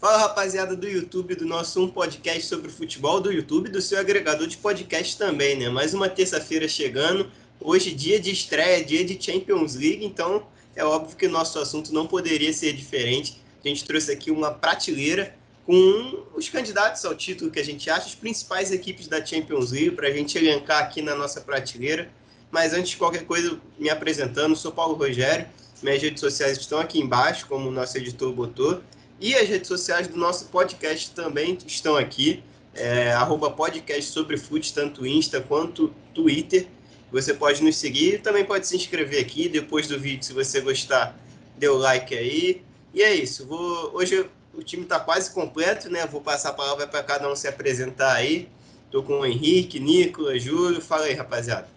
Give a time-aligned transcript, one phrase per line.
[0.00, 4.46] Fala rapaziada do YouTube, do nosso um podcast sobre futebol do YouTube, do seu agregador
[4.46, 5.68] de podcast também, né?
[5.68, 7.28] Mais uma terça-feira chegando,
[7.60, 11.92] hoje dia de estreia, dia de Champions League, então é óbvio que o nosso assunto
[11.92, 13.42] não poderia ser diferente.
[13.64, 15.34] A gente trouxe aqui uma prateleira
[15.66, 19.90] com os candidatos ao título que a gente acha, as principais equipes da Champions League,
[19.90, 22.08] para a gente elencar aqui na nossa prateleira.
[22.52, 25.48] Mas antes de qualquer coisa, me apresentando, sou Paulo Rogério,
[25.82, 28.80] minhas redes sociais estão aqui embaixo, como o nosso editor botou.
[29.20, 32.42] E as redes sociais do nosso podcast também estão aqui.
[32.74, 34.40] É, arroba podcast sobre
[34.72, 36.68] tanto Insta quanto Twitter.
[37.10, 39.48] Você pode nos seguir também pode se inscrever aqui.
[39.48, 41.18] Depois do vídeo, se você gostar,
[41.56, 42.62] dê o like aí.
[42.94, 43.46] E é isso.
[43.46, 46.06] Vou, hoje o time está quase completo, né?
[46.06, 48.48] Vou passar a palavra para cada um se apresentar aí.
[48.84, 50.80] Estou com o Henrique, Nicolas, Júlio.
[50.80, 51.68] Fala aí, rapaziada.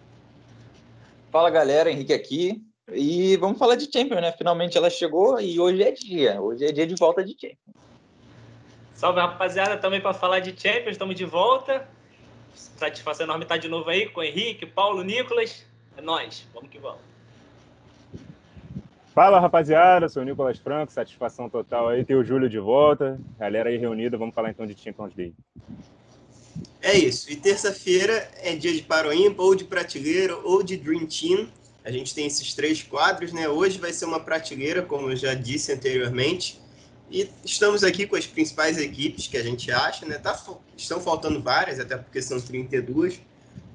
[1.31, 2.61] Fala galera, Henrique aqui.
[2.93, 4.31] E vamos falar de Champions, né?
[4.31, 6.41] Finalmente ela chegou e hoje é dia.
[6.41, 7.75] Hoje é dia de volta de Champions.
[8.93, 11.87] Salve, rapaziada, também para falar de Champions, estamos de volta.
[12.53, 15.65] Satisfação enorme estar de novo aí com o Henrique, Paulo, Nicolas.
[15.97, 17.01] É nós, vamos que vamos.
[19.13, 23.19] Fala, rapaziada, sou o Nicolas Franco, satisfação total aí ter o Júlio de volta.
[23.39, 25.35] Galera aí reunida, vamos falar então de Champions League.
[26.81, 31.47] É isso, e terça-feira é dia de Paroímpa, ou de Prateleira, ou de Dream Team.
[31.83, 33.49] A gente tem esses três quadros, né?
[33.49, 36.61] Hoje vai ser uma prateleira, como eu já disse anteriormente.
[37.09, 40.17] E estamos aqui com as principais equipes que a gente acha, né?
[40.17, 40.39] Tá,
[40.77, 43.19] estão faltando várias, até porque são 32.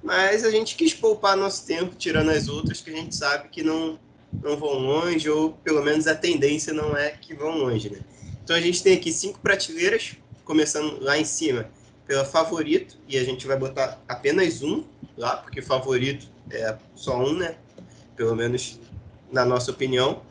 [0.03, 3.63] Mas a gente quis poupar nosso tempo, tirando as outras que a gente sabe que
[3.63, 3.99] não,
[4.41, 7.99] não vão longe, ou pelo menos a tendência não é que vão longe, né?
[8.43, 11.69] Então a gente tem aqui cinco prateleiras, começando lá em cima
[12.07, 14.85] pela favorito, e a gente vai botar apenas um
[15.17, 17.57] lá, porque favorito é só um, né?
[18.17, 18.81] Pelo menos
[19.31, 20.23] na nossa opinião.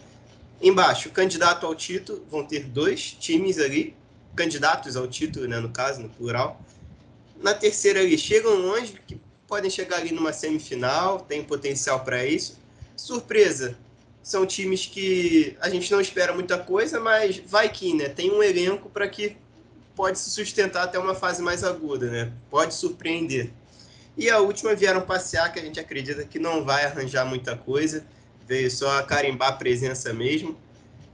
[0.62, 3.96] Embaixo, candidato ao título, vão ter dois times ali,
[4.36, 6.60] candidatos ao título, né, no caso, no plural.
[7.42, 12.58] Na terceira ali, chegam longe, que podem chegar ali numa semifinal, tem potencial para isso.
[12.96, 13.78] Surpresa,
[14.24, 18.42] são times que a gente não espera muita coisa, mas vai que, né, tem um
[18.42, 19.38] elenco para que
[19.96, 22.34] pode se sustentar até uma fase mais aguda, né?
[22.50, 23.52] Pode surpreender.
[24.18, 28.06] E a última vieram passear, que a gente acredita que não vai arranjar muita coisa,
[28.48, 30.58] veio só carimbar a presença mesmo.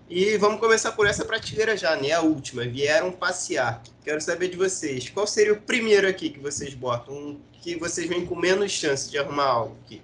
[0.09, 2.11] E vamos começar por essa prateleira já, né?
[2.11, 3.81] A última, vieram passear.
[4.03, 7.13] Quero saber de vocês, qual seria o primeiro aqui que vocês botam?
[7.13, 10.01] Um que vocês vêm com menos chance de arrumar algo aqui?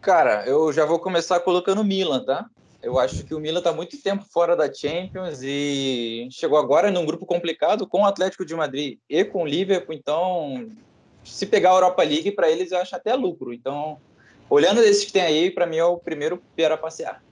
[0.00, 2.46] Cara, eu já vou começar colocando o Milan, tá?
[2.82, 7.04] Eu acho que o Milan está muito tempo fora da Champions e chegou agora num
[7.04, 10.68] grupo complicado com o Atlético de Madrid e com o Liverpool, então
[11.28, 13.52] se pegar a Europa League, para eles eu acho até lucro.
[13.52, 13.98] Então,
[14.48, 17.22] olhando esses que tem aí, para mim é o primeiro para passear.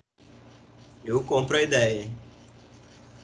[1.04, 2.08] Eu compro a ideia.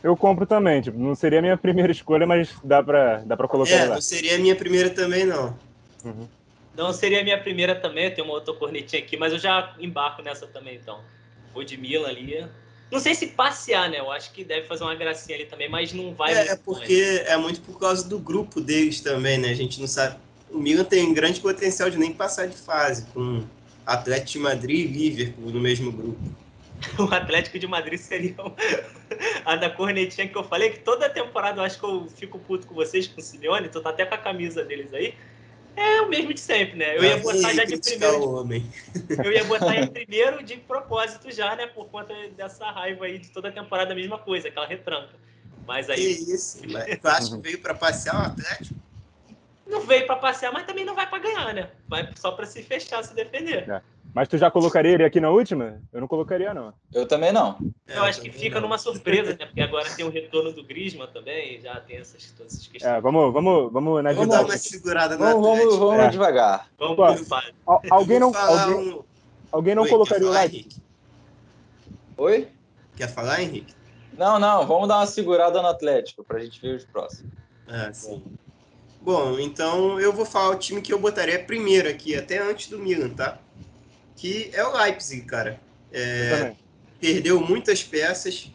[0.03, 3.47] Eu compro também, tipo, não seria a minha primeira escolha, mas dá para dá pra
[3.47, 3.95] colocar é, lá.
[3.95, 5.57] não seria a minha primeira também, não.
[6.05, 6.27] Uhum.
[6.77, 9.75] Não seria a minha primeira também, eu tenho uma outra cornetinha aqui, mas eu já
[9.79, 11.01] embarco nessa também, então.
[11.55, 12.45] Vou de Milan ali.
[12.91, 14.01] Não sei se passear, né?
[14.01, 16.33] Eu acho que deve fazer uma gracinha ali também, mas não vai.
[16.35, 19.51] É, é porque é muito por causa do grupo deles também, né?
[19.51, 20.17] A gente não sabe
[20.53, 23.45] o Milan tem grande potencial de nem passar de fase, com
[23.87, 26.21] Atlético de Madrid e Liverpool no mesmo grupo.
[26.99, 28.35] o Atlético de Madrid seria
[29.45, 32.67] a da cornetinha que eu falei, que toda temporada eu acho que eu fico puto
[32.67, 35.15] com vocês, com o Simeone, tu tá até com a camisa deles aí.
[35.75, 36.99] É o mesmo de sempre, né?
[36.99, 38.29] Eu ia botar já de primeiro.
[38.29, 38.71] Homem.
[39.25, 41.67] Eu ia botar em primeiro de propósito já, né?
[41.67, 45.15] Por conta dessa raiva aí de toda a temporada a mesma coisa, aquela retranca.
[45.67, 45.97] Mas aí.
[45.97, 48.75] Que isso, mas tu acha que veio para passear o Atlético?
[49.73, 51.71] Não veio para passear, mas também não vai para ganhar, né?
[51.89, 53.69] Vai só para se fechar, se defender.
[53.69, 53.83] É.
[54.15, 55.81] Mas tu já colocaria ele aqui na última?
[55.91, 56.75] Eu não colocaria, não.
[56.93, 57.59] Eu também não.
[57.89, 58.69] Eu acho que fica não.
[58.69, 59.47] numa surpresa, né?
[59.47, 62.93] Porque agora tem o retorno do Griezmann também, já tem essas, todas essas questões.
[62.93, 66.09] É, vamos, vamos, vamos na Vamos dar uma segurada na Vamos, vamos, vamos é.
[66.11, 66.69] devagar.
[66.79, 67.05] Vamos Pô,
[67.91, 69.03] alguém não, alguém, um...
[69.51, 70.57] alguém não Oi, colocaria o like?
[70.57, 70.83] Henrique?
[72.19, 72.49] Oi?
[72.97, 73.75] Quer falar, Henrique?
[74.13, 77.33] Não, não, vamos dar uma segurada no Atlético pra gente ver os próximos.
[77.67, 78.19] Ah, sim.
[78.19, 78.33] Bom,
[79.41, 83.11] então eu vou falar o time que eu botaria primeiro aqui, até antes do Milan,
[83.11, 83.39] tá?
[84.17, 85.61] Que é o Leipzig, cara.
[85.93, 86.55] É,
[87.01, 88.51] perdeu muitas peças.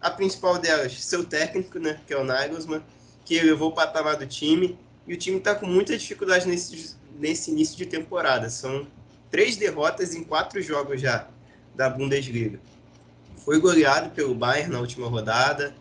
[0.00, 2.00] A principal delas, seu técnico, né?
[2.04, 2.82] Que é o Nagelsmann,
[3.24, 4.76] que levou o patamar do time.
[5.06, 8.50] E o time tá com muita dificuldade nesse, nesse início de temporada.
[8.50, 8.84] São
[9.30, 11.28] três derrotas em quatro jogos já
[11.76, 12.58] da Bundesliga.
[13.44, 15.72] Foi goleado pelo Bayern na última rodada.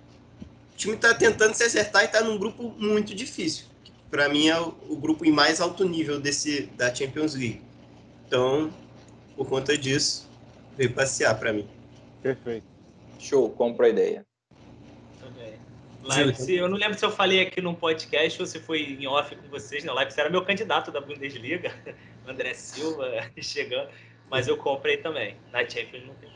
[0.73, 3.70] O time está tentando se acertar e está num grupo muito difícil
[4.11, 7.61] para mim é o, grupo em mais alto nível desse da Champions League.
[8.27, 8.71] Então,
[9.35, 10.29] por conta disso,
[10.77, 11.67] veio passear para mim.
[12.21, 12.65] Perfeito.
[13.17, 14.25] Show, compra a ideia.
[16.03, 19.35] Leipzig, eu não lembro se eu falei aqui num podcast ou se foi em off
[19.35, 19.83] com vocês.
[19.83, 21.71] Não, Leipzig era meu candidato da Bundesliga,
[22.27, 23.07] André Silva
[23.39, 23.89] chegando,
[24.29, 25.37] mas eu comprei também.
[25.51, 26.31] Na Champions não tem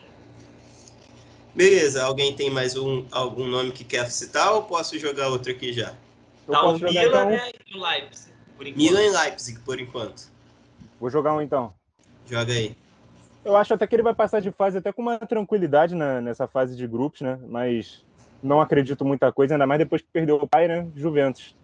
[1.56, 5.72] Beleza, alguém tem mais um, algum nome que quer citar ou posso jogar outro aqui
[5.72, 5.96] já?
[6.54, 7.30] Tá o Milan então...
[7.30, 8.78] né, e o Leipzig, por enquanto.
[8.78, 10.32] Milan e Leipzig, por enquanto.
[11.00, 11.74] Vou jogar um então.
[12.26, 12.76] Joga aí.
[13.44, 16.48] Eu acho até que ele vai passar de fase até com uma tranquilidade na, nessa
[16.48, 17.40] fase de grupos, né?
[17.48, 18.04] Mas
[18.42, 20.88] não acredito muita coisa, ainda mais depois que perdeu o pai, né?
[20.96, 21.56] Juventus.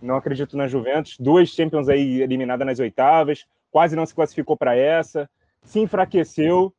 [0.00, 1.16] Não acredito na Juventus.
[1.18, 5.28] Duas Champions aí eliminadas nas oitavas, quase não se classificou para essa,
[5.62, 6.72] se enfraqueceu.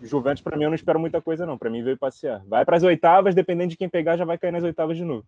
[0.00, 1.58] Juventus, para mim, eu não espero muita coisa, não.
[1.58, 2.42] Para mim, veio passear.
[2.46, 5.24] Vai para as oitavas, dependendo de quem pegar, já vai cair nas oitavas de novo.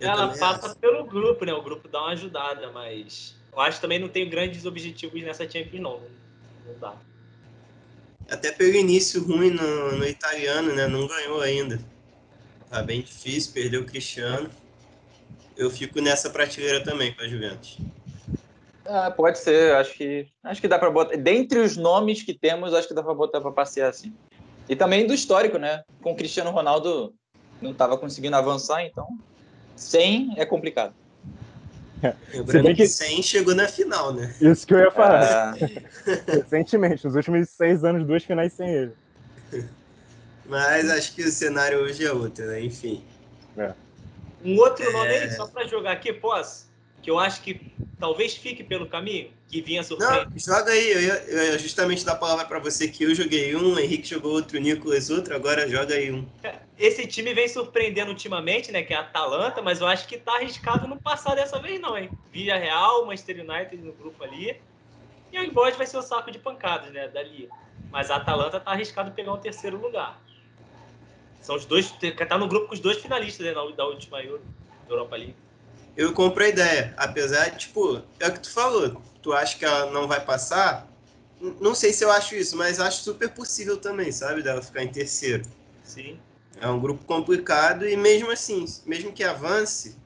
[0.00, 0.76] Ela passa acho.
[0.76, 1.52] pelo grupo, né?
[1.52, 5.48] O grupo dá uma ajudada, mas eu acho que também não tem grandes objetivos nessa
[5.48, 6.00] Champions, não.
[6.66, 6.94] Não dá.
[8.30, 10.86] Até pelo início ruim no, no italiano, né?
[10.86, 11.80] Não ganhou ainda.
[12.70, 14.50] Tá bem difícil, perdeu o Cristiano.
[15.56, 17.78] Eu fico nessa prateleira também com a Juventus.
[18.84, 21.16] Ah, pode ser, acho que acho que dá para botar.
[21.16, 24.14] Dentre os nomes que temos, acho que dá para botar para passear assim.
[24.68, 25.82] E também do histórico, né?
[26.00, 27.14] Com o Cristiano Ronaldo
[27.60, 29.06] não estava conseguindo avançar, então
[29.78, 30.94] 100 é complicado.
[32.32, 34.32] Lembrando que 100 chegou na final, né?
[34.40, 35.56] Isso que eu ia falar.
[35.60, 35.82] É...
[36.38, 38.92] Recentemente, nos últimos seis anos, duas finais sem ele.
[40.46, 42.62] Mas acho que o cenário hoje é outro, né?
[42.62, 43.02] Enfim.
[43.56, 43.72] É.
[44.44, 45.24] Um outro nome é...
[45.24, 46.68] aí, só para jogar aqui, posso?
[47.02, 50.28] que eu acho que talvez fique pelo caminho, que vinha surpreender.
[50.28, 53.14] Não, joga aí, eu ia, eu ia justamente dar a palavra para você que eu
[53.14, 56.26] joguei um, o Henrique jogou outro, o Nicolas outro, agora joga aí um.
[56.78, 60.36] Esse time vem surpreendendo ultimamente, né, que é a Atalanta, mas eu acho que tá
[60.36, 62.10] arriscado não passar dessa vez não, hein.
[62.30, 64.60] Via Real, Manchester United no grupo ali,
[65.32, 67.48] e o Embode vai ser o saco de pancadas, né, dali.
[67.90, 70.20] Mas a Atalanta tá arriscado pegar um terceiro lugar.
[71.40, 71.94] São os dois,
[72.28, 74.42] tá no grupo com os dois finalistas né, da última Euro,
[74.88, 75.34] Europa League
[75.98, 76.94] eu compro a ideia.
[76.96, 79.02] Apesar de, tipo, é o que tu falou.
[79.28, 80.88] Tu acha que ela não vai passar?
[81.60, 84.42] Não sei se eu acho isso, mas acho super possível também, sabe?
[84.42, 85.44] Dela ficar em terceiro.
[85.84, 86.18] Sim.
[86.58, 89.98] É um grupo complicado e mesmo assim, mesmo que avance,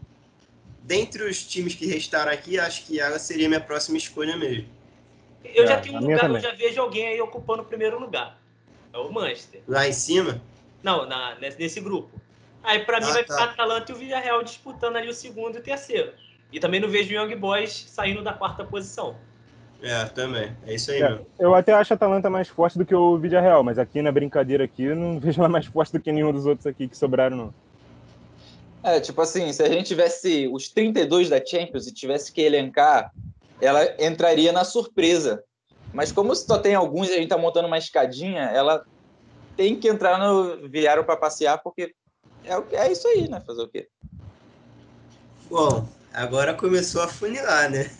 [0.82, 4.66] dentre os times que restaram aqui, acho que ela seria minha próxima escolha mesmo.
[5.44, 8.36] Eu é, já tenho um lugar, eu já vejo alguém aí ocupando o primeiro lugar.
[8.92, 9.62] É o Manchester.
[9.68, 10.42] Lá em cima?
[10.82, 12.10] Não, na, nesse grupo.
[12.60, 13.34] Aí para mim ah, vai tá.
[13.34, 16.12] ficar Atalanta e o Villarreal disputando ali o segundo e o terceiro.
[16.52, 19.16] E também não vejo o Young Boys saindo da quarta posição.
[19.82, 20.56] É, também.
[20.64, 23.64] É isso aí, é, Eu até acho a Atalanta mais forte do que o Villarreal,
[23.64, 26.46] mas aqui na brincadeira aqui eu não vejo ela mais forte do que nenhum dos
[26.46, 27.54] outros aqui que sobraram, não.
[28.84, 33.12] É, tipo assim, se a gente tivesse os 32 da Champions e tivesse que elencar,
[33.60, 35.42] ela entraria na surpresa.
[35.92, 38.84] Mas como só tem alguns e a gente tá montando uma escadinha, ela
[39.56, 41.94] tem que entrar no Viário para passear, porque
[42.44, 43.40] é, é isso aí, né?
[43.46, 43.88] Fazer o quê?
[45.48, 47.90] Bom, agora começou a funilar, né?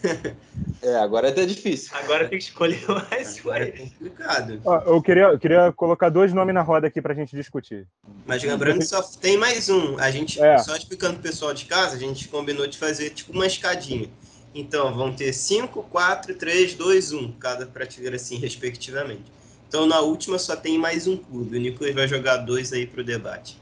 [0.82, 1.93] É, agora é até difícil.
[1.94, 3.38] Agora tem que escolher mais.
[3.38, 4.61] Agora é complicado.
[4.64, 7.87] Ó, eu queria, eu queria colocar dois nomes na roda aqui para a gente discutir.
[8.26, 9.97] Mas lembrando que só tem mais um.
[9.99, 10.59] A gente, é.
[10.59, 14.09] só explicando pro pessoal de casa, a gente combinou de fazer tipo uma escadinha.
[14.55, 19.25] Então, vão ter 5, 4, 3, 2, 1, cada prateleira assim, respectivamente.
[19.69, 21.56] Então, na última só tem mais um clube.
[21.56, 23.62] O Nicolas vai jogar dois aí pro debate.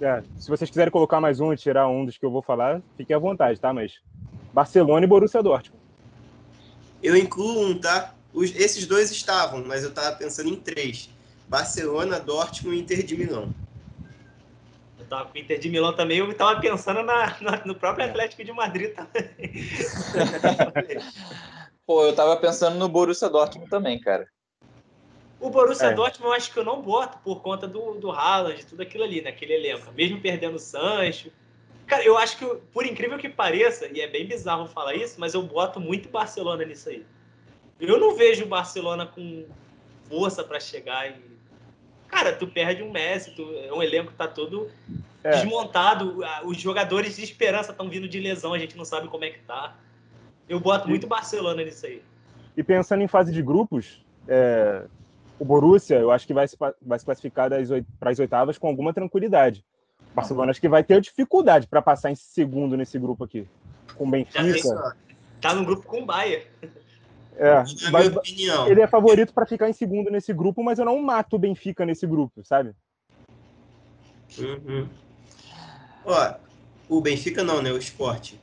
[0.00, 2.82] É, se vocês quiserem colocar mais um e tirar um dos que eu vou falar,
[2.96, 3.72] fiquem à vontade, tá?
[3.72, 4.00] Mas
[4.52, 5.82] Barcelona e Borussia Dortmund.
[7.02, 8.14] Eu incluo um, tá?
[8.32, 11.10] Os, esses dois estavam, mas eu tava pensando em três.
[11.48, 13.52] Barcelona, Dortmund e Inter de Milão.
[14.98, 18.06] Eu tava com o Inter de Milão também, eu tava pensando na, na, no próprio
[18.06, 19.30] Atlético de Madrid também.
[21.84, 24.26] Pô, eu tava pensando no Borussia Dortmund também, cara.
[25.42, 25.92] O Borussia é.
[25.92, 29.20] Dortmund eu acho que eu não boto por conta do, do Haaland, tudo aquilo ali,
[29.20, 29.92] naquele elenco.
[29.92, 31.32] Mesmo perdendo o Sancho.
[31.84, 35.34] Cara, eu acho que, por incrível que pareça, e é bem bizarro falar isso, mas
[35.34, 37.04] eu boto muito Barcelona nisso aí.
[37.80, 39.44] Eu não vejo o Barcelona com
[40.08, 41.32] força para chegar e.
[42.06, 44.70] Cara, tu perde um Messi, tu, é um elenco que tá todo
[45.24, 45.30] é.
[45.30, 49.30] desmontado, os jogadores de esperança estão vindo de lesão, a gente não sabe como é
[49.30, 49.76] que tá.
[50.48, 52.00] Eu boto muito Barcelona nisso aí.
[52.56, 54.84] E pensando em fase de grupos, é,
[55.42, 57.50] o Borussia, eu acho que vai se, vai se classificar
[57.98, 59.64] para as oitavas com alguma tranquilidade.
[60.12, 63.48] O Barcelona acho que vai ter dificuldade para passar em segundo nesse grupo aqui.
[63.96, 64.96] Com o Benfica.
[65.40, 66.46] Tá no grupo com o Bayern.
[67.34, 68.12] É, mas
[68.68, 71.84] ele é favorito para ficar em segundo nesse grupo, mas eu não mato o Benfica
[71.84, 72.72] nesse grupo, sabe?
[74.38, 74.88] Uhum.
[76.04, 76.34] Ó,
[76.88, 77.72] o Benfica não, né?
[77.72, 78.40] O esporte.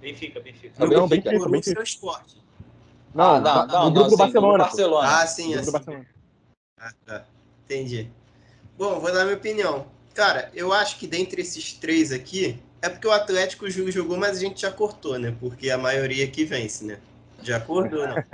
[0.00, 0.74] Benfica, Benfica.
[0.78, 1.50] Não, não Benfica, Benfica.
[1.50, 1.80] Benfica.
[1.80, 2.47] é o esporte.
[3.14, 4.64] Não, ah, não, não, no grupo do Barcelona.
[4.64, 5.08] Barcelona.
[5.20, 5.72] Ah, sim, assim.
[5.72, 6.06] Barcelona.
[6.80, 7.24] Ah, tá.
[7.64, 8.10] Entendi.
[8.76, 9.86] Bom, vou dar minha opinião.
[10.14, 14.16] Cara, eu acho que dentre esses três aqui, é porque o Atlético o Júlio jogou,
[14.16, 15.34] mas a gente já cortou, né?
[15.40, 16.98] Porque a maioria aqui vence, né?
[17.40, 18.14] De acordo ou não?
[18.14, 18.24] Não,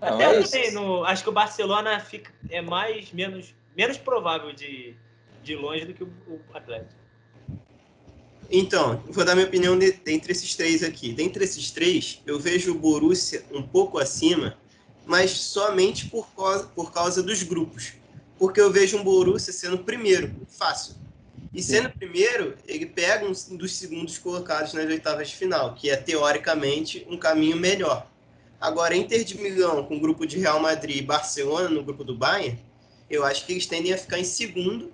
[0.00, 0.52] Até é eu isso.
[0.52, 4.94] também, no- acho que o Barcelona fica, é mais, menos, menos provável de,
[5.42, 6.92] de longe do que o, o Atlético.
[8.50, 11.12] Então, vou dar minha opinião de, dentre esses três aqui.
[11.12, 14.56] Dentre esses três, eu vejo o Borussia um pouco acima,
[15.06, 17.92] mas somente por causa, por causa dos grupos.
[18.38, 20.94] Porque eu vejo um Borussia sendo primeiro, fácil.
[21.52, 25.96] E sendo primeiro, ele pega um dos segundos colocados nas oitavas de final, que é
[25.96, 28.08] teoricamente um caminho melhor.
[28.60, 32.16] Agora, Inter de Milão com o grupo de Real Madrid e Barcelona no grupo do
[32.16, 32.58] Bayern,
[33.08, 34.92] eu acho que eles tendem a ficar em segundo.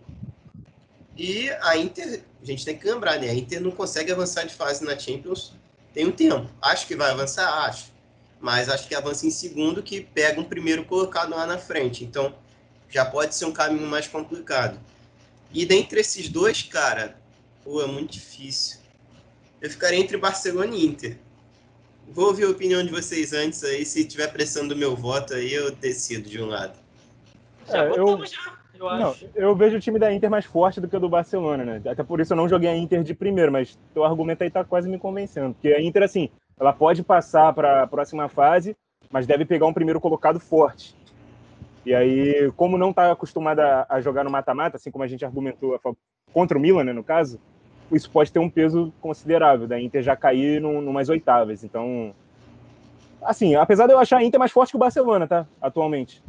[1.16, 3.28] E a Inter, a gente tem que lembrar, né?
[3.28, 5.52] A Inter não consegue avançar de fase na Champions
[5.92, 6.48] tem um tempo.
[6.62, 7.92] Acho que vai avançar, acho.
[8.40, 12.04] Mas acho que avança em segundo, que pega um primeiro colocado lá na frente.
[12.04, 12.34] Então,
[12.88, 14.78] já pode ser um caminho mais complicado.
[15.52, 17.20] E dentre esses dois, cara,
[17.64, 18.78] pô, é muito difícil.
[19.60, 21.18] Eu ficaria entre Barcelona e Inter.
[22.08, 23.84] Vou ouvir a opinião de vocês antes aí.
[23.84, 26.78] Se tiver pressão do meu voto aí, eu decido de um lado.
[27.68, 29.26] Já É, eu- já, eu Não, acho.
[29.34, 31.82] eu vejo o time da Inter mais forte do que o do Barcelona, né?
[31.86, 34.64] Até por isso eu não joguei a Inter de primeiro, mas teu argumento aí tá
[34.64, 35.54] quase me convencendo.
[35.54, 38.76] Porque a Inter, assim, ela pode passar para a próxima fase,
[39.10, 40.94] mas deve pegar um primeiro colocado forte.
[41.84, 45.78] E aí, como não tá acostumada a jogar no mata-mata, assim como a gente argumentou
[46.32, 47.40] contra o Milan, né, no caso,
[47.90, 51.64] isso pode ter um peso considerável da Inter já cair num, numas oitavas.
[51.64, 52.14] Então,
[53.22, 55.46] assim, apesar de eu achar a Inter mais forte que o Barcelona, tá?
[55.60, 56.22] Atualmente.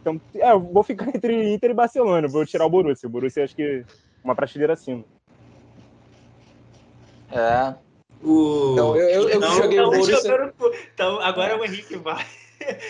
[0.00, 2.26] Então, é, eu vou ficar entre Inter e Barcelona.
[2.28, 3.06] Vou tirar o Borussia.
[3.08, 3.84] O Borussia acho que
[4.24, 5.04] uma prateleira acima.
[7.30, 7.74] É.
[8.22, 8.72] O...
[8.72, 10.54] Então, eu, eu, eu Não, joguei o Então, Borussia.
[10.92, 12.26] então, agora o Henrique vai.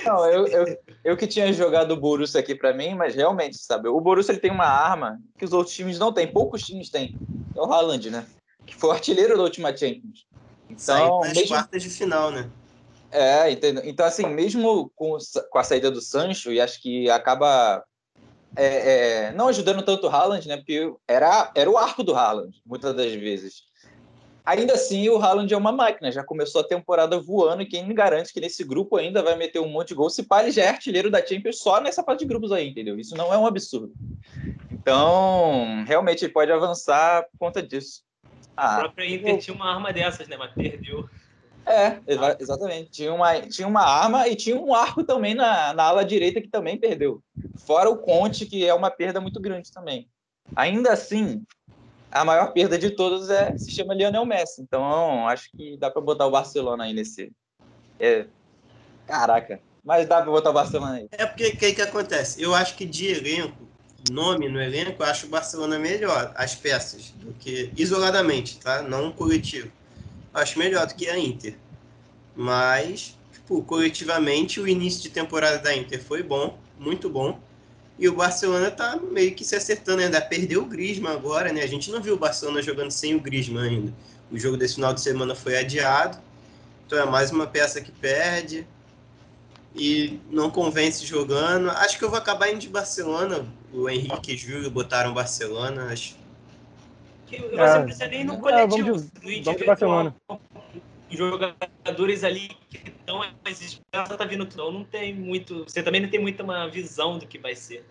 [0.05, 3.89] Não, eu, eu, eu que tinha jogado o Borussia aqui pra mim, mas realmente, sabe,
[3.89, 7.17] o Borussia ele tem uma arma que os outros times não têm, poucos times têm.
[7.55, 8.27] É o Haaland, né?
[8.67, 10.27] Que foi o artilheiro da última Champions.
[10.77, 12.51] Saiu Então, nas mesmo, quartas de final, né?
[13.11, 13.83] É, entendeu?
[13.85, 15.19] Então, assim, mesmo com, o
[15.51, 17.85] com a saída do Sancho, e acho que acaba
[18.57, 20.57] é, é, não ajudando tanto o Haaland, né?
[20.57, 23.69] Porque era, era o arco do Haaland, muitas das vezes.
[24.45, 27.95] Ainda assim, o Haaland é uma máquina, já começou a temporada voando, e quem me
[27.95, 30.65] garante que nesse grupo ainda vai meter um monte de gol, se pá, ele já
[30.65, 32.99] é artilheiro da Champions só nessa parte de grupos aí, entendeu?
[32.99, 33.93] Isso não é um absurdo.
[34.73, 38.03] Então, realmente, ele pode avançar por conta disso.
[38.25, 40.37] O Ah, próprio Inter tinha uma arma dessas, né?
[40.37, 41.09] Mas perdeu.
[41.67, 42.91] É, exa- exatamente.
[42.91, 46.49] Tinha uma, tinha uma arma e tinha um arco também na, na ala direita que
[46.49, 47.23] também perdeu.
[47.67, 50.09] Fora o Conte, que é uma perda muito grande também.
[50.57, 51.45] Ainda assim,
[52.11, 54.63] a maior perda de todos é se chama Lionel Messi.
[54.63, 57.31] Então, acho que dá para botar o Barcelona aí nesse.
[57.99, 58.27] É,
[59.07, 59.61] caraca.
[59.85, 61.09] Mas dá para botar o Barcelona aí.
[61.13, 62.43] É porque o que, que acontece?
[62.43, 63.57] Eu acho que de elenco,
[64.11, 68.83] nome no elenco, eu acho o Barcelona melhor, as peças, do que isoladamente, tá?
[68.83, 69.71] Não coletivo.
[70.33, 71.57] Acho melhor do que a Inter.
[72.37, 77.41] Mas, tipo, coletivamente, o início de temporada da Inter foi bom, muito bom.
[77.99, 80.21] E o Barcelona tá meio que se acertando ainda.
[80.21, 81.63] Perdeu o Griezmann agora, né?
[81.63, 83.95] A gente não viu o Barcelona jogando sem o Griezmann ainda.
[84.31, 86.19] O jogo desse final de semana foi adiado.
[86.87, 88.67] Então é mais uma peça que perde
[89.75, 91.71] e não convence jogando.
[91.71, 93.47] Acho que eu vou acabar indo de Barcelona.
[93.73, 95.93] O Henrique e Júlio botaram Barcelona.
[95.93, 96.17] Acho.
[97.31, 97.79] Que Você É.
[97.79, 98.69] não precisa nem no É, coletivo.
[98.69, 99.67] vamos de- no vamos de individual.
[99.67, 100.17] Barcelona.
[101.09, 104.71] Jogadores ali que estão mais esperança tá vindo tudo.
[104.73, 105.65] Não tem muito.
[105.65, 107.85] Você também não tem muita uma visão do que vai ser.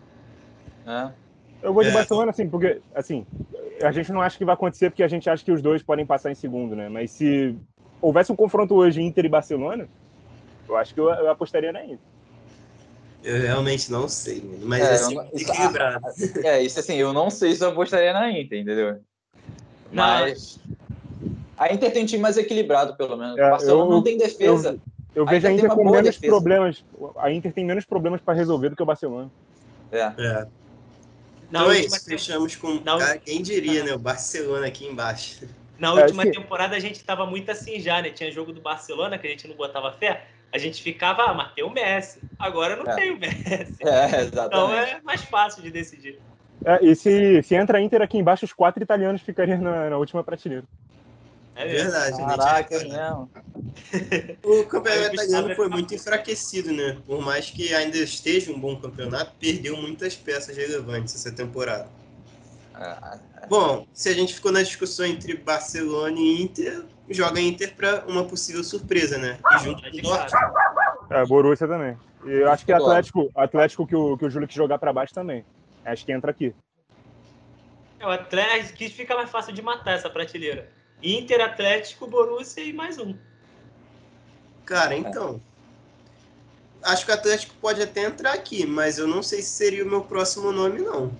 [0.84, 1.14] né?
[1.62, 1.92] Eu vou de É.
[1.92, 3.26] Barcelona, assim, porque, assim,
[3.82, 6.06] a gente não acha que vai acontecer porque a gente acha que os dois podem
[6.06, 6.88] passar em segundo, né?
[6.88, 7.54] Mas se
[8.00, 9.86] houvesse um confronto hoje Inter e Barcelona,
[10.66, 11.98] eu acho que eu, eu apostaria na Inter.
[13.22, 16.00] Eu realmente não sei, mas É, assim, não- isso- equilibrado.
[16.46, 19.02] É, isso assim, eu não sei se eu apostaria na Inter, entendeu?
[19.92, 20.58] Mas.
[21.56, 23.36] A Inter tem um time mais equilibrado, pelo menos.
[23.38, 24.78] É, o Barcelona eu- não tem defesa.
[25.14, 26.26] Eu A vejo a Inter tem Inter com menos defesa.
[26.32, 26.84] problemas.
[27.18, 29.30] A Inter tem menos problemas para resolver do que o Barcelona.
[29.92, 29.98] É.
[30.00, 30.46] É.
[31.50, 32.74] Na Então é última, fechamos com.
[32.84, 33.92] na Cara, quem diria, né?
[33.92, 35.44] O Barcelona aqui embaixo.
[35.78, 36.30] na É, última sim.
[36.30, 38.10] temporada a gente tava muito assim já, né?
[38.10, 40.26] Tinha jogo do Barcelona que a gente não botava fé.
[40.52, 42.20] A gente ficava, ah, mas tem o Messi.
[42.38, 42.94] Agora não É.
[42.94, 43.76] tem o Messi.
[43.80, 44.90] É, Então exatamente.
[44.92, 46.20] é mais fácil de decidir.
[46.64, 49.96] É, e se, se entra a Inter aqui embaixo, os quatro italianos ficariam na, na
[49.96, 50.64] última prateleira.
[51.56, 51.66] É.
[51.66, 52.36] Verdade, né?
[52.36, 53.30] Caraca, é mesmo.
[54.44, 56.96] O Aí campeonato o italiano Gustavo foi muito enfraquecido, né?
[57.06, 61.88] Por mais que ainda esteja um bom campeonato, perdeu muitas peças relevantes essa temporada.
[63.48, 68.24] Bom, se a gente ficou na discussão entre Barcelona e Inter, joga Inter para uma
[68.24, 69.38] possível surpresa, né?
[69.54, 70.52] E junto com o Dortmund.
[71.10, 71.96] É, Borussia também.
[72.24, 72.72] E eu acho que.
[72.72, 75.44] Atlético, Atlético que o, que o Júlio quis jogar para baixo também.
[75.84, 76.54] Acho que entra aqui.
[77.98, 80.70] É o Atlético que fica mais fácil de matar essa prateleira.
[81.02, 83.14] Inter, Atlético, Borussia e mais um.
[84.64, 85.40] Cara, então.
[86.82, 89.88] Acho que o Atlético pode até entrar aqui, mas eu não sei se seria o
[89.88, 91.12] meu próximo nome, não.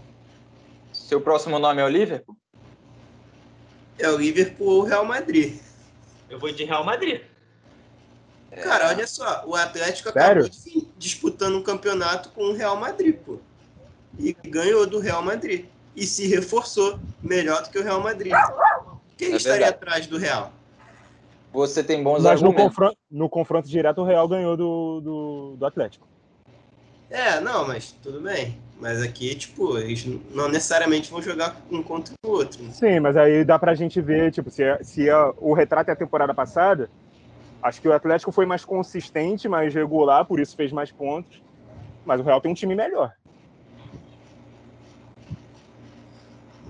[0.93, 2.37] Seu próximo nome é o Liverpool?
[3.99, 5.61] É o Liverpool ou o Real Madrid.
[6.31, 7.23] Eu vou de Real Madrid.
[8.63, 10.45] Cara, olha só, o Atlético Sério?
[10.45, 13.39] acabou de vir disputando um campeonato com o Real Madrid, pô.
[14.21, 15.65] E ganhou do Real Madrid.
[15.97, 18.33] E se reforçou melhor do que o Real Madrid.
[19.17, 19.85] Quem É estaria verdade.
[19.85, 20.53] atrás do Real?
[21.53, 22.65] Você tem bons Mas no argumentos.
[22.77, 26.07] confronto, no confronto direto, o Real ganhou do, do, do Atlético.
[27.11, 28.57] É, não, mas tudo bem.
[28.79, 32.63] Mas aqui, tipo, eles não necessariamente vão jogar um contra o outro.
[32.63, 32.71] né?
[32.73, 35.93] Sim, mas aí dá pra gente ver, tipo, se, é- se é- o retrato é
[35.93, 36.89] a temporada passada,
[37.63, 41.43] acho que o Atlético foi mais consistente, mais regular, por isso fez mais pontos.
[42.05, 43.13] Mas o Real tem um time melhor.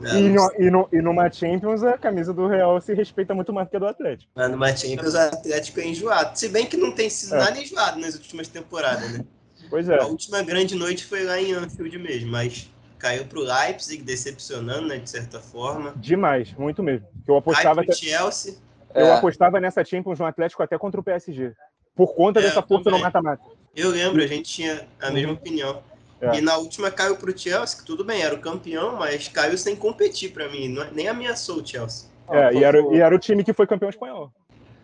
[0.02, 3.34] É, E, não no, e, no, e numa Champions, a camisa do Real se respeita
[3.34, 4.30] muito mais do que a do Atlético.
[4.34, 6.38] Mas numa Champions, o Atlético é enjoado.
[6.38, 7.38] Se bem que não tem sido É.
[7.38, 9.24] nada enjoado nas últimas temporadas, né?
[9.68, 9.98] Pois é.
[9.98, 14.98] A última grande noite foi lá em Anfield mesmo, mas caiu pro Leipzig, decepcionando, né,
[14.98, 15.92] de certa forma.
[15.96, 17.06] Demais, muito mesmo.
[17.26, 18.54] Eu apostava, pro Chelsea.
[18.94, 21.52] eu É, apostava nessa Champions no Atlético até contra o PSG.
[21.94, 23.42] Por conta É, dessa força no mata-mata.
[23.74, 25.82] Eu lembro, a gente tinha a mesma opinião.
[26.20, 26.36] É.
[26.36, 29.74] E na última caiu pro Chelsea, que tudo bem, era o campeão, mas caiu sem
[29.74, 32.08] competir pra mim, não- nem ameaçou o Chelsea.
[32.28, 34.30] É, e, era, e era o time que foi campeão espanhol.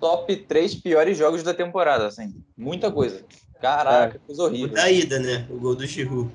[0.01, 2.35] top 3 piores jogos da temporada, assim.
[2.57, 3.23] Muita coisa.
[3.63, 4.75] Caraca, coisa O horrível.
[4.75, 5.47] da ida, né?
[5.51, 6.31] O gol do Giroud.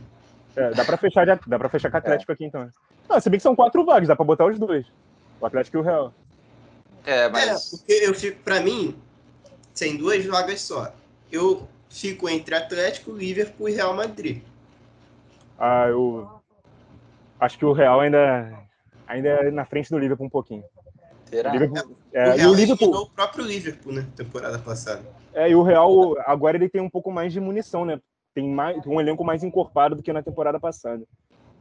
[0.56, 2.68] É, dá pra fechar, de- dá pra fechar com o Atlético aqui então.
[3.08, 4.86] Não, se bem que são quatro vagas, dá pra botar os dois.
[5.40, 6.14] O Atlético e o Real.
[7.06, 8.96] É, É, mas porque eu fico, pra mim,
[9.78, 10.92] tem duas vagas só.
[11.32, 14.42] Eu fico entre Atlético, Liverpool e Real Madrid.
[15.64, 16.28] Ah, eu
[17.40, 18.52] acho que o Real ainda,
[19.06, 20.64] ainda é na frente do Liverpool um pouquinho.
[20.64, 21.52] O será?
[21.52, 24.08] Liverpool, o é, e Real o Liverpool, o próprio Liverpool, né?
[24.16, 25.04] Temporada passada.
[25.36, 28.02] é, e o Real agora ele tem um pouco mais de munição, né?
[28.34, 31.04] Tem mais, um elenco mais encorpado do que na temporada passada.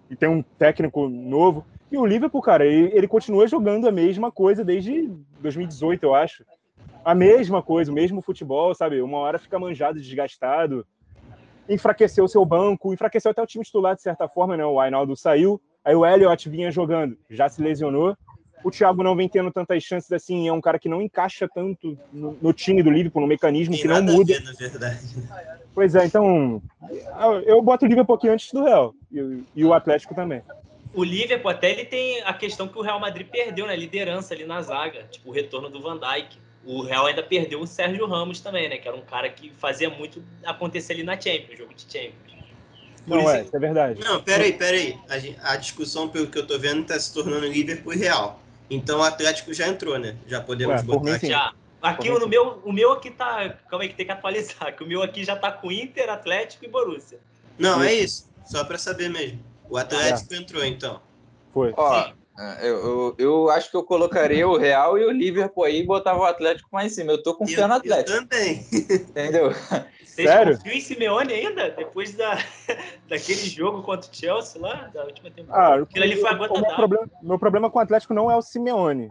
[0.08, 1.66] E tem um técnico novo.
[1.92, 5.08] E o Liverpool, cara, ele, ele continua jogando a mesma coisa desde
[5.40, 6.42] 2018, eu acho.
[7.04, 9.02] A mesma coisa, o mesmo futebol, sabe?
[9.02, 10.86] Uma hora fica manjado, desgastado.
[11.70, 14.66] Enfraqueceu o seu banco, enfraqueceu até o time titular, de certa forma, né?
[14.66, 18.16] O Ainaldo saiu, aí o Elliot vinha jogando, já se lesionou.
[18.62, 21.96] O Thiago não vem tendo tantas chances assim, é um cara que não encaixa tanto
[22.12, 24.34] no, no time do Liverpool, no mecanismo Tem que não muda.
[24.34, 25.00] ver, na verdade.
[25.74, 26.60] Pois é, então
[27.46, 30.42] eu boto o Liverpool um pouquinho antes do Real e, e o Atlético também.
[30.92, 34.44] O Liverpool até ele tem a questão que o Real Madrid perdeu na liderança ali
[34.44, 36.36] na zaga, tipo o retorno do Van Dijk.
[36.64, 38.76] O Real ainda perdeu o Sérgio Ramos também, né?
[38.76, 42.30] Que era um cara que fazia muito acontecer ali na Champions, jogo de Champions.
[43.06, 44.00] Por Não isso- é, isso é verdade.
[44.04, 44.98] Não, peraí, peraí.
[45.42, 48.40] A, a discussão, pelo que eu tô vendo, tá se tornando Liverpool e Real.
[48.68, 50.16] Então o Atlético já entrou, né?
[50.26, 51.26] Já podemos É, por botar aqui.
[51.26, 51.32] sim.
[51.32, 51.52] Já.
[51.82, 53.56] Aqui no meu, o meu aqui tá.
[53.70, 54.76] Calma aí que tem que atualizar.
[54.76, 57.18] Que o meu aqui já tá com Inter, Atlético e Borussia.
[57.58, 58.28] Não, é isso.
[58.44, 59.42] Só pra saber mesmo.
[59.68, 61.00] O Atlético entrou, então.
[61.54, 61.72] Foi.
[61.76, 62.12] Ó, Sim.
[62.40, 65.86] É, eu, eu, eu acho que eu colocaria o Real e o Liverpool aí e
[65.86, 67.12] botava o Atlético mais em cima.
[67.12, 68.66] Eu tô confiando no eu, eu Atlético, também.
[68.72, 69.52] entendeu?
[70.02, 70.56] Vocês Sério?
[70.56, 71.70] confiam em Simeone ainda?
[71.70, 72.38] Depois da,
[73.08, 75.74] daquele jogo contra o Chelsea lá, da última temporada.
[75.74, 78.30] Ah, Aquilo ali foi a o gota meu problema, meu problema com o Atlético não
[78.30, 79.10] é o Simeone.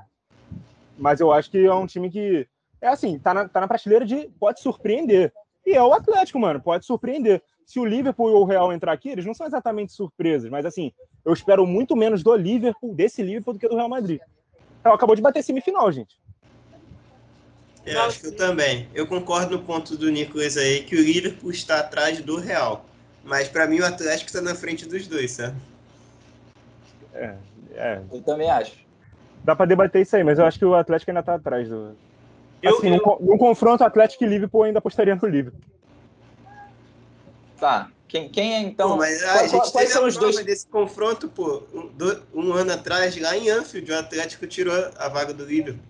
[0.98, 2.48] Mas eu acho que é um time que.
[2.82, 5.32] É assim, tá na, tá na prateleira de pode surpreender.
[5.70, 7.44] E é o Atlético, mano, pode surpreender.
[7.64, 10.92] Se o Liverpool e o Real entrar aqui, eles não são exatamente surpresas, mas assim,
[11.24, 14.20] eu espero muito menos do Liverpool, desse Liverpool, do que do Real Madrid.
[14.80, 16.20] Então, acabou de bater semifinal, gente.
[17.86, 18.90] Eu acho que eu também.
[18.96, 22.84] Eu concordo no ponto do Nicolas aí que o Liverpool está atrás do Real.
[23.24, 25.56] Mas pra mim o Atlético está na frente dos dois, sabe?
[27.14, 27.36] É,
[27.76, 28.74] é, Eu também acho.
[29.44, 31.96] dá pra debater isso aí, mas eu acho que o Atlético ainda tá atrás do.
[32.62, 35.62] Eu- assim, eu- num, num confronto Atlético e Liverpool, eu ainda apostaria no Liverpool.
[37.60, 37.90] Tá.
[38.08, 38.92] Quem, quem é então?
[38.92, 40.44] pô, mas a qual- gente qual- teve quais são a os dois?
[40.44, 41.64] desse confronto, pô.
[41.74, 45.84] Um, do- um ano atrás, lá em Anfield, o Atlético tirou a vaga do Liverpool.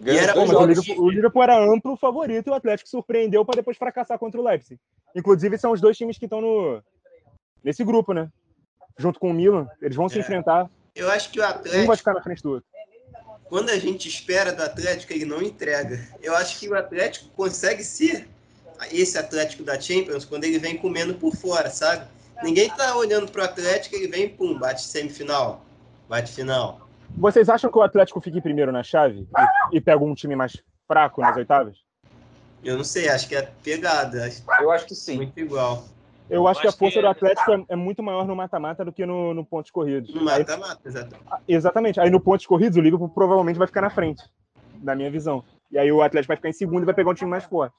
[0.00, 0.66] Ganhou era- mas o.
[0.66, 4.44] Liverpool, o Liverpool era amplo favorito e o Atlético surpreendeu para depois fracassar contra o
[4.44, 4.78] Leipzig.
[5.16, 6.82] Inclusive, são os dois times que estão no
[7.62, 8.28] nesse grupo, né?
[8.98, 9.66] Junto com o Milan.
[9.80, 10.20] Eles vão se É.
[10.20, 10.68] enfrentar.
[10.94, 12.68] Eu acho que o Um vai Atlético, ficar na frente do outro.
[13.44, 16.00] Quando a gente espera do Atlético, ele não entrega.
[16.22, 18.26] Eu acho que o Atlético consegue ser
[18.90, 22.06] esse Atlético da Champions quando ele vem comendo por fora, sabe?
[22.42, 25.64] Ninguém tá olhando pro Atlético, ele vem, pum, bate semifinal,
[26.08, 26.88] bate final.
[27.16, 29.28] Vocês acham que o Atlético fique primeiro na chave
[29.72, 31.76] e, e pega um time mais fraco nas oitavas?
[32.62, 35.16] Eu não sei, acho que é pegada, acho Eu acho que sim.
[35.16, 35.84] muito igual.
[36.28, 38.84] Eu acho que a força que do é- Atlético é, é muito maior no mata-mata
[38.84, 40.12] do que no, no pontos corridos.
[40.14, 41.26] No mata-mata, exatamente.
[41.30, 42.00] Ah, Exatamente.
[42.00, 44.22] Aí no pontos corridos, o Liverpool provavelmente vai ficar na frente,
[44.82, 45.44] na minha visão.
[45.70, 47.74] E aí o Atlético vai ficar em segundo e vai pegar um time mais forte.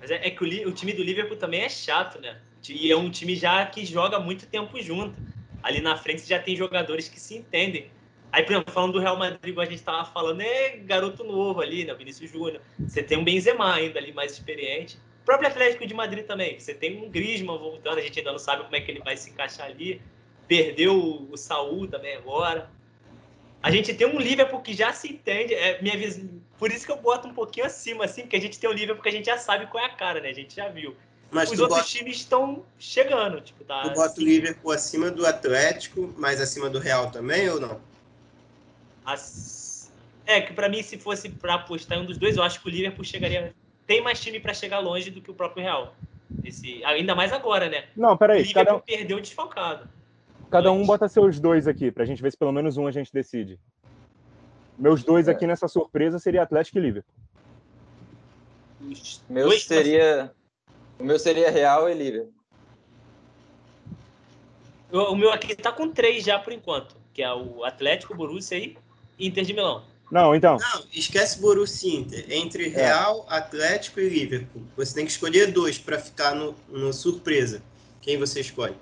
[0.00, 2.38] Mas é, é que o, o time do Liverpool também é chato, né?
[2.68, 5.14] E é um time já que joga muito tempo junto.
[5.62, 7.90] Ali na frente já tem jogadores que se entendem.
[8.30, 11.60] Aí, por exemplo, falando do Real Madrid, igual a gente tava falando, é garoto novo
[11.60, 11.94] ali, né?
[11.94, 12.60] O Vinícius Júnior.
[12.78, 14.98] Você tem um Benzema ainda ali, mais experiente.
[15.28, 16.58] O próprio Atlético de Madrid também.
[16.58, 19.14] Você tem um Griezmann voltando, a gente ainda não sabe como é que ele vai
[19.14, 20.00] se encaixar ali.
[20.46, 22.70] Perdeu o, Saúl também agora.
[23.62, 25.52] A gente tem um Liverpool que já se entende.
[25.52, 26.26] É minha visão.
[26.58, 29.02] Por isso que eu boto um pouquinho acima, assim, porque a gente tem um Liverpool
[29.02, 30.30] que a gente já sabe qual é a cara, né?
[30.30, 30.96] A gente já viu.
[31.30, 33.82] Mas Os outros bota, times estão chegando, tipo, tá?
[33.82, 37.78] tu bota o Liverpool acima do Atlético, mas acima do Real também ou não?
[39.04, 39.92] As-
[40.24, 42.66] É, que pra mim, se fosse pra apostar em um dos dois, eu acho que
[42.66, 43.52] o Liverpool chegaria.
[43.88, 45.96] Tem mais time pra chegar longe do que o próprio Real.
[46.44, 46.84] Esse...
[46.84, 47.86] Ainda mais agora, né?
[47.96, 48.42] Não, O peraí.
[48.42, 49.88] Liverpool Cada, perdeu desfalcado.
[50.50, 53.10] cada um bota seus dois aqui, pra gente ver se pelo menos um a gente
[53.12, 53.58] decide.
[54.78, 55.30] Meus dois É.
[55.32, 57.14] aqui nessa surpresa seria Atlético e Liverpool.
[59.28, 60.32] Meu seria.
[60.98, 62.32] O meu seria Real e Liverpool.
[64.92, 68.16] O o meu aqui tá com três já por enquanto, que é o Atlético, o
[68.16, 68.76] Borussia e
[69.18, 69.82] Inter de Milão.
[70.10, 70.56] Não, então.
[70.56, 72.24] Não, esquece Borussia Inter.
[72.30, 74.62] Entre Real, Atlético e Liverpool.
[74.76, 77.62] Você tem que escolher dois para ficar no, no surpresa.
[78.00, 78.74] Quem você escolhe?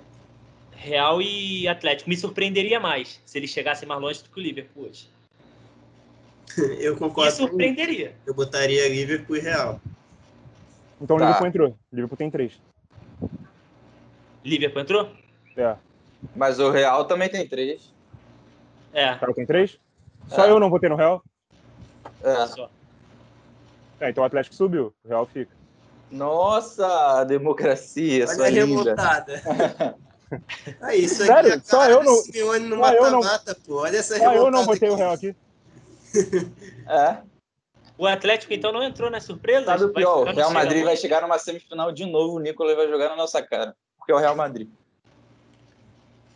[0.71, 2.09] Real e Atlético.
[2.09, 5.09] Me surpreenderia mais se eles chegassem mais longe do que o Liverpool hoje.
[6.79, 7.31] Eu Me concordo.
[7.31, 8.15] com- surpreenderia.
[8.25, 9.81] Eu botaria Liverpool e Real.
[11.01, 11.25] Então o Tá.
[11.25, 11.77] Liverpool entrou.
[11.91, 12.53] Liverpool tem três.
[14.45, 15.11] Liverpool entrou?
[15.57, 15.75] É.
[16.35, 17.91] Mas o Real também tem três.
[18.93, 19.11] É.
[19.13, 19.77] Real tem três?
[20.29, 20.49] Só É.
[20.51, 21.23] eu não votei no Real?
[22.23, 22.45] É.
[22.47, 22.69] Só.
[23.99, 24.93] É, então o Atlético subiu.
[25.03, 25.55] O Real fica.
[26.11, 29.41] Nossa, a democracia, Olha sua remontada.
[30.81, 31.27] É isso aí.
[31.29, 31.53] Sério?
[31.53, 33.75] a Só eu do não- Simeone no só eu não- mata-mata, pô.
[33.83, 35.01] Olha essa Só eu não botei o aqui.
[35.01, 35.35] Real aqui.
[36.89, 37.17] É.
[37.97, 39.65] O Atlético, então, não entrou na surpresa?
[39.67, 40.27] Sabe o pior?
[40.27, 43.41] O Real Madrid vai chegar numa semifinal de novo, o Nicolas vai jogar na nossa
[43.41, 43.73] cara.
[43.97, 44.69] Porque é o Real Madrid.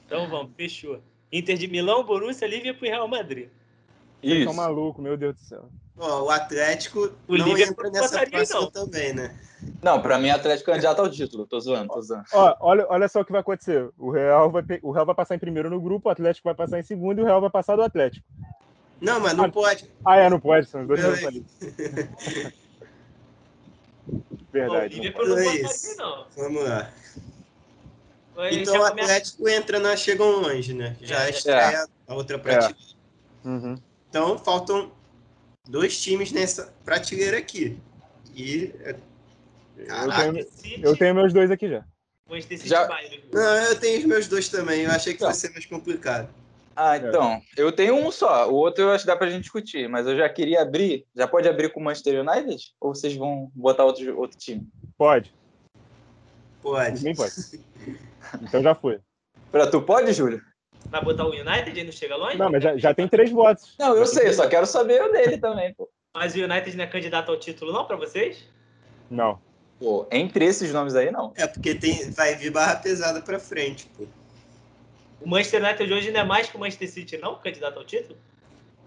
[0.06, 1.02] Então vamos, fechou.
[1.32, 3.50] Inter de Milão, Borussia, Liverpool e Real Madrid.
[4.22, 4.44] Vocês Isso.
[4.46, 5.70] são malucos, meu Deus do céu.
[5.98, 8.72] Ó, o Atlético O não Liverpool entra não nessa próxima não.
[8.72, 9.40] também, né?
[9.82, 11.46] Não, pra mim, Atlético é candidato ao título.
[11.46, 12.24] Tô zoando, tô zoando.
[12.34, 13.90] Ó, olha, olha só o que vai acontecer.
[13.98, 16.80] O Real vai, o Real vai passar em primeiro no grupo, o Atlético vai passar
[16.80, 18.26] em segundo e o Real vai passar do Atlético.
[19.00, 19.92] Não, mas não Ah, pode.
[20.06, 21.44] Ah, é, não pode, são os dois falei.
[24.08, 24.96] Bom, o Verdade.
[24.96, 25.62] Liverpool não É
[25.98, 26.26] não.
[26.36, 26.90] Vamos lá.
[28.38, 30.96] Aí Então o começa- Atlético entra na Chegam Longe, né?
[31.02, 31.30] Já É.
[31.30, 32.76] estreia a outra prateleira.
[33.46, 33.78] Uhum.
[34.12, 34.92] Então faltam
[35.70, 37.80] dois times nessa prateleira aqui.
[38.36, 38.74] E.
[39.78, 40.34] Eu Caraca.
[40.34, 41.86] tenho, City, eu tenho meus dois aqui já.
[42.66, 43.24] Já- Bayern.
[43.34, 44.82] Não, eu tenho os meus dois também.
[44.82, 45.28] Eu achei que Tá.
[45.28, 46.30] fosse mais complicado.
[46.76, 47.42] Ah, então.
[47.58, 48.50] Eu tenho um só.
[48.50, 49.88] O outro eu acho que dá pra gente discutir.
[49.90, 51.06] Mas eu já queria abrir.
[51.16, 52.62] Já pode abrir com o Manchester United?
[52.82, 54.68] Ou vocês vão botar outro, outro time?
[54.98, 55.34] Pode,
[56.62, 56.96] Pode.
[56.98, 57.34] ninguém pode.
[58.42, 59.00] Então já foi.
[59.52, 60.42] Pra tu pode, Júlio?
[60.92, 62.38] Vai botar o United e não chega longe?
[62.38, 63.74] Não, mas já, já tem três votos.
[63.80, 64.28] Não, eu sei.
[64.28, 65.90] Eu só quero saber o dele também, pô.
[66.14, 68.46] Mas o United não é candidato ao título, não, pra vocês?
[69.10, 69.40] Não.
[69.80, 71.32] Pô, entre esses nomes aí, não.
[71.38, 74.04] É porque tem, vai vir barra pesada pra frente, pô.
[75.22, 77.36] O Manchester United de hoje não é mais que o Manchester City, não?
[77.36, 78.18] Candidato ao título?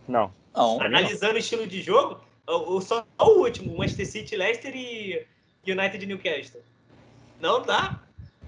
[0.07, 0.31] Não.
[0.55, 0.73] Não.
[0.75, 0.87] Mim, não.
[0.87, 5.27] Analisando o estilo de jogo, o, o- só o último, Manchester City, Leicester e
[5.67, 6.61] United Newcastle.
[7.41, 7.99] Não dá.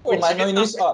[0.03, 0.93] Pô, mas no tá- início, ó,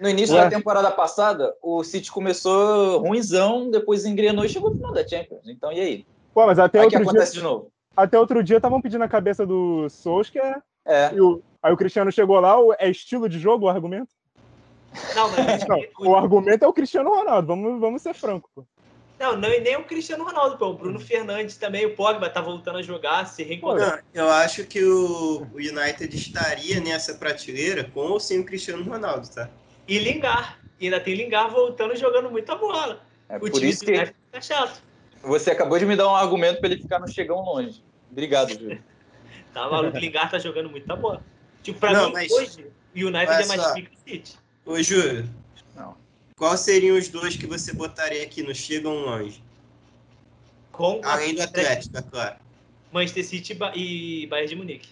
[0.00, 0.42] no início Ué.
[0.44, 5.46] da temporada passada, o City começou ruimzão, depois engrenou e chegou no final da Champions.
[5.46, 6.06] Então, e aí?
[6.32, 7.70] Pô, mas até Aí o que outro, acontece dia, de novo?
[7.96, 11.14] até outro dia estavam pedindo a cabeça do Solskjaer É.
[11.14, 14.08] e o, aí o Cristiano chegou lá, o- é estilo de jogo o argumento?
[15.14, 15.78] Não, mas Não,
[16.10, 18.50] o argumento é o Cristiano Ronaldo, vamos, vamos ser francos.
[18.54, 18.64] pô.
[19.18, 20.66] não, não, e nem o Cristiano Ronaldo, pô.
[20.66, 24.02] O Bruno Fernandes também, o Pogba tá voltando a jogar, se reencontrando.
[24.12, 28.82] Não, eu acho que o, o United estaria nessa prateleira com ou sem o Cristiano
[28.84, 29.48] Ronaldo, tá?
[29.86, 30.56] E Lingard.
[30.80, 33.00] E ainda tem Lingard voltando jogando muita bola.
[33.28, 34.82] É O por time isso do que United tá chato.
[35.22, 37.82] você acabou de me dar um argumento pra ele ficar no chegão longe.
[38.10, 38.82] Obrigado, Júlio.
[39.54, 41.22] Tá maluco, o Lingard tá jogando muita bola.
[41.62, 43.72] Tipo, pra Não, mim, mas- hoje, o United Olha é mais só.
[43.74, 44.36] que o City.
[44.66, 45.30] Ô, Júlio.
[45.76, 45.96] Não.
[46.36, 49.40] Quais seriam os dois que você botaria aqui no Chegam Longe?
[50.72, 52.36] Com Além do Atlético, é claro.
[52.92, 54.88] Manchester City e Ba- e Bayern de Munique.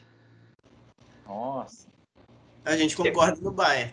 [1.27, 1.89] Nossa.
[2.65, 3.93] A gente concorda no Bayern.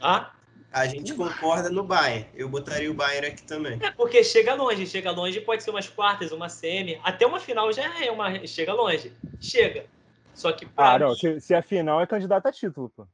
[0.00, 0.30] Ah?
[0.72, 2.26] A gente concorda no Bayern.
[2.34, 3.78] Eu botaria o Bayern aqui também.
[3.82, 7.72] É porque chega longe, chega longe pode ser umas quartas, uma semi, até uma final
[7.72, 9.12] já é uma chega longe.
[9.40, 9.86] Chega.
[10.34, 13.06] Só que pra Ah, não, se, se a final é candidato a título, pô.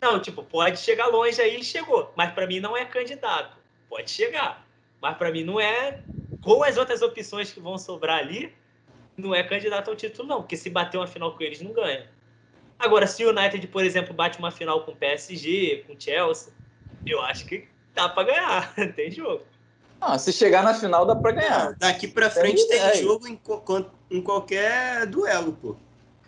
[0.00, 2.10] Não, tipo, pode chegar longe aí, chegou.
[2.16, 3.56] Mas para mim não é candidato.
[3.88, 4.64] Pode chegar.
[5.00, 6.02] Mas para mim não é.
[6.40, 8.54] Com as outras opções que vão sobrar ali,
[9.16, 10.40] não é candidato ao título, não.
[10.40, 12.08] Porque se bater uma final com eles, não ganha.
[12.78, 16.52] Agora, se o United, por exemplo, bate uma final com o PSG, com o Chelsea,
[17.04, 18.74] eu acho que dá para ganhar.
[18.94, 19.42] tem jogo.
[20.00, 21.76] Ah, se chegar na final, dá para ganhar.
[21.78, 23.40] Daqui para frente tem, tem jogo em,
[24.10, 25.76] em qualquer duelo, pô.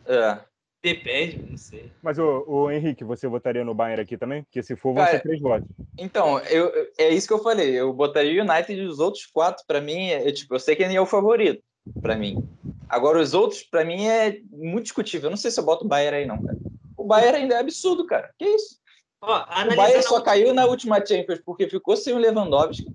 [0.05, 0.41] É.
[0.83, 1.93] Depende, não sei.
[2.03, 4.43] Mas, o, o Henrique, você votaria no Bayern aqui também?
[4.43, 5.69] Porque se for, vão Cara, ser três votos.
[5.99, 7.79] Então, eu, é isso que eu falei.
[7.79, 10.83] Eu botaria o United e os outros quatro, para mim, é, tipo, eu sei que
[10.83, 11.63] ele é o favorito,
[12.01, 12.43] para mim.
[12.91, 15.29] Agora, os outros, para mim, é muito discutível.
[15.29, 16.59] Eu não sei se eu boto o Bayern aí, não, cara.
[16.97, 18.31] O Bayern ainda é absurdo, cara.
[18.39, 18.81] Que isso?
[19.23, 22.87] Ó, o Bayern só caiu na última Champions porque ficou sem o Lewandowski.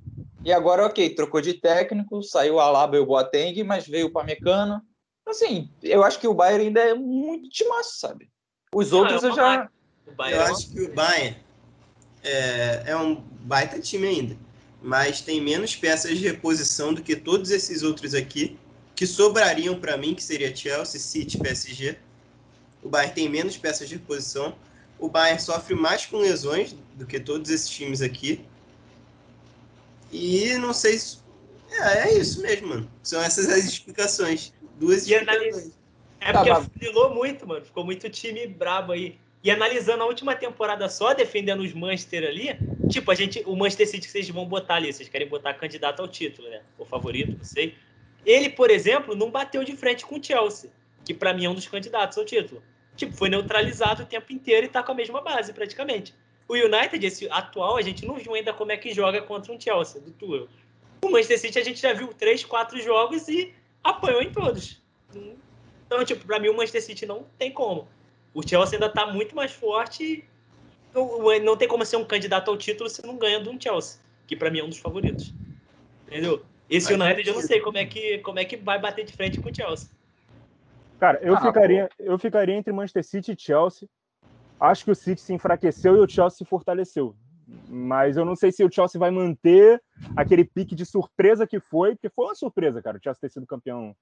[0.43, 4.11] E agora, ok, trocou de técnico, saiu o Alaba e o Boateng, mas veio o
[4.11, 4.81] Pamecano
[5.27, 8.29] Assim, eu acho que o Bayern ainda é muito timaço, sabe?
[8.73, 9.67] Os outros eu já.
[10.29, 11.35] eu acho que o Bayern
[12.23, 14.37] é, é um baita time ainda.
[14.81, 18.59] Mas tem menos peças de reposição do que todos esses outros aqui,
[18.95, 21.97] que sobrariam para mim, que seria Chelsea, City, PSG.
[22.81, 24.55] O Bayern tem menos peças de reposição.
[24.97, 28.45] O Bayern sofre mais com lesões do que todos esses times aqui.
[30.11, 31.17] E não sei se.
[31.69, 32.91] É, é isso mesmo, mano.
[33.03, 34.53] São essas as explicações.
[34.79, 35.71] Duas e analis...
[36.21, 37.65] É porque tá, muito, mano.
[37.65, 39.19] Ficou muito time brabo aí.
[39.43, 42.57] E analisando a última temporada só, defendendo os Manchester ali,
[42.89, 46.01] tipo, a gente, o Manchester City que vocês vão botar ali, vocês querem botar candidato
[46.01, 46.61] ao título, né?
[46.79, 47.75] O favorito, não sei.
[48.25, 50.71] Ele, por exemplo, não bateu de frente com o Chelsea,
[51.03, 52.61] que para mim é um dos candidatos ao título.
[52.95, 56.13] Tipo, foi neutralizado o tempo inteiro e tá com a mesma base, praticamente.
[56.47, 59.59] O United, esse atual, a gente não viu ainda como é que joga contra um
[59.59, 60.47] Chelsea do Tuchel.
[61.01, 64.81] O Manchester City a gente já viu três, quatro jogos e apanhou em todos.
[65.85, 67.87] Então, tipo, pra mim o Manchester City não tem como.
[68.33, 70.23] O Chelsea ainda tá muito mais forte
[70.95, 73.99] não, não tem como ser um candidato ao título se não ganha de um Chelsea,
[74.25, 75.33] que para mim é um dos favoritos.
[76.07, 76.41] Entendeu?
[76.69, 79.39] Esse United eu não sei como é que como é que vai bater de frente
[79.39, 79.89] com o Chelsea.
[80.99, 82.03] Cara, eu ah, ficaria pô.
[82.03, 83.87] eu ficaria entre Manchester City e Chelsea.
[84.59, 87.15] Acho que o City se enfraqueceu e o Chelsea se fortaleceu.
[87.67, 89.81] Mas eu não sei se o Chelsea vai manter
[90.15, 93.45] aquele pique de surpresa que foi, porque foi uma surpresa, cara, o Chelsea ter sido
[93.45, 93.95] campeão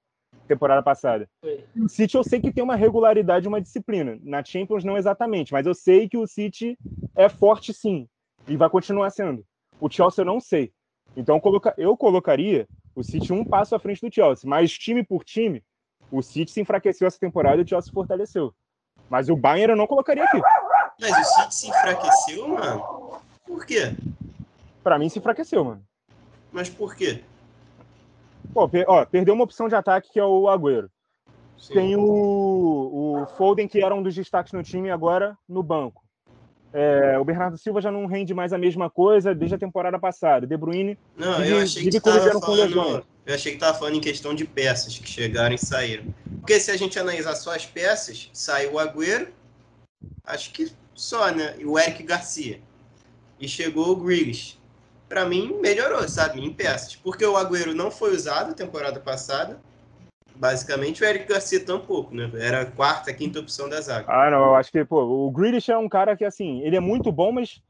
[0.47, 1.30] temporada passada.
[1.76, 4.17] O City eu sei que tem uma regularidade, uma disciplina.
[4.21, 6.78] Na Champions não exatamente, mas eu sei que o City
[7.15, 8.08] é forte sim
[8.47, 9.45] e vai continuar sendo.
[9.80, 10.71] O Chelsea eu não sei.
[11.15, 11.41] Então
[11.78, 15.63] eu colocaria o City um passo à frente do Chelsea, mas time por time,
[16.12, 18.54] o City se enfraqueceu essa temporada e o Chelsea se fortaleceu.
[19.10, 20.41] Mas o Bayern eu não colocaria aqui.
[20.99, 23.19] Mas o City se enfraqueceu, mano?
[23.45, 23.93] Por quê?
[24.84, 25.84] Pra mim se enfraqueceu, mano.
[26.52, 27.23] Mas por quê?
[28.54, 30.89] Pô, per, ó, perdeu uma opção de ataque que é o Agüero.
[31.58, 31.73] Sim.
[31.73, 36.03] Tem o, o Foden, que era um dos destaques no time, agora no banco.
[36.74, 40.48] É, o Bernardo Silva já não rende mais a mesma coisa desde a temporada passada.
[40.48, 40.98] De Bruyne.
[41.16, 43.06] Não, eu achei que estava falando.
[43.26, 46.04] Eu achei que estava falando em questão de peças que chegaram e saíram.
[46.40, 49.28] Porque se a gente analisar só as peças, saiu o Agüero,
[50.26, 51.56] acho que só, né?
[51.58, 52.60] E o Eric Garcia
[53.40, 54.58] e chegou o Grealish.
[55.08, 56.96] Para mim, melhorou, sabe, em peças.
[56.96, 59.62] Porque o Agüero não foi usado temporada passada.
[60.36, 62.30] Basicamente, o Eric Garcia tampouco, né?
[62.36, 64.06] Era a quarta, quinta opção da zaga.
[64.12, 66.80] Ah, não, eu acho que, pô, o Grealish é um cara que, assim, ele é
[66.80, 67.62] muito bom, mas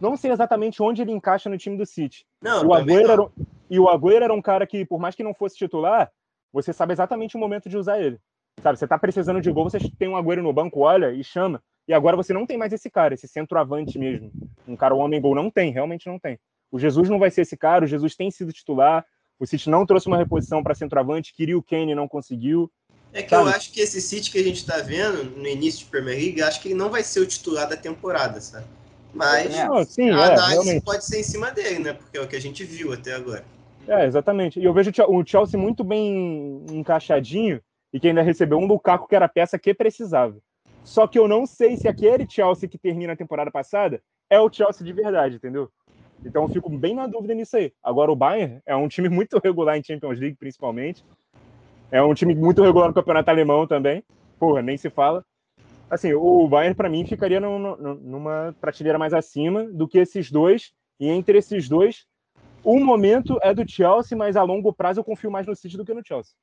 [0.00, 2.24] não sei exatamente onde ele encaixa no time do City.
[2.42, 3.26] Não, o Agüero era,
[3.68, 6.10] e o Agüero era um cara que, por mais que não fosse titular,
[6.52, 8.18] você sabe exatamente o momento de usar ele.
[8.62, 11.62] Sabe, você tá precisando de gol, você tem um Agüero no banco, olha e chama.
[11.88, 14.30] E agora você não tem mais esse cara, esse centroavante mesmo.
[14.68, 16.38] Um cara, o homem gol, não tem, realmente não tem.
[16.70, 19.04] O Jesus não vai ser esse cara, o Jesus tem sido titular.
[19.40, 22.70] O City não trouxe uma reposição para centroavante, queria o Kane e não conseguiu.
[23.10, 23.48] É que sabe?
[23.48, 26.42] eu acho que esse City que a gente está vendo no início de Premier League,
[26.42, 28.66] acho que ele não vai ser o titular da temporada, sabe?
[29.14, 31.94] Mas não, sim, a é, análise é, pode ser em cima dele, né?
[31.94, 33.44] Porque é o que a gente viu até agora.
[33.88, 34.60] É, exatamente.
[34.60, 37.60] E eu vejo o Chelsea muito bem encaixadinho
[37.92, 40.36] e que ainda recebeu um Lukaku que era a peça que precisava.
[40.84, 44.52] Só que eu não sei se aquele Chelsea que termina a temporada passada é o
[44.52, 45.70] Chelsea de verdade, entendeu?
[46.24, 47.72] Então eu fico bem na dúvida nisso aí.
[47.82, 51.04] Agora o Bayern é um time muito regular em Champions League, principalmente.
[51.90, 54.04] É um time muito regular no campeonato alemão também.
[54.38, 55.24] Porra, nem se fala.
[55.90, 60.72] Assim, o Bayern para mim ficaria numa prateleira mais acima do que esses dois.
[61.00, 62.06] E entre esses dois,
[62.62, 65.84] o momento é do Chelsea, mas a longo prazo eu confio mais no City do
[65.84, 66.34] que no Chelsea.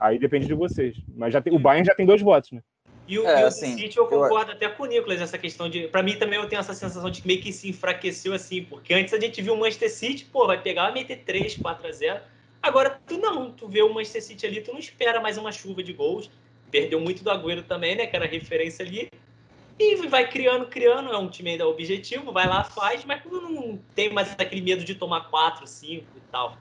[0.00, 0.96] Aí depende de vocês.
[1.14, 2.62] Mas já tem, o Bayern já tem dois votos, né?
[3.06, 4.56] E o, é, e o assim, City eu concordo eu...
[4.56, 5.88] até com o Nicolas nessa questão de.
[5.88, 8.94] Para mim também eu tenho essa sensação de que meio que se enfraqueceu assim, porque
[8.94, 11.92] antes a gente viu o Manchester City, pô, vai pegar, vai meter 3, 4 a
[11.92, 12.20] 0.
[12.62, 15.82] Agora tu não, tu vê o Manchester City ali, tu não espera mais uma chuva
[15.82, 16.30] de gols.
[16.70, 19.10] Perdeu muito do Agüero também, né, que era referência ali.
[19.78, 24.12] E vai criando, criando, é um time ainda objetivo, vai lá, faz, mas não tem
[24.12, 26.56] mais aquele medo de tomar 4, 5 e tal.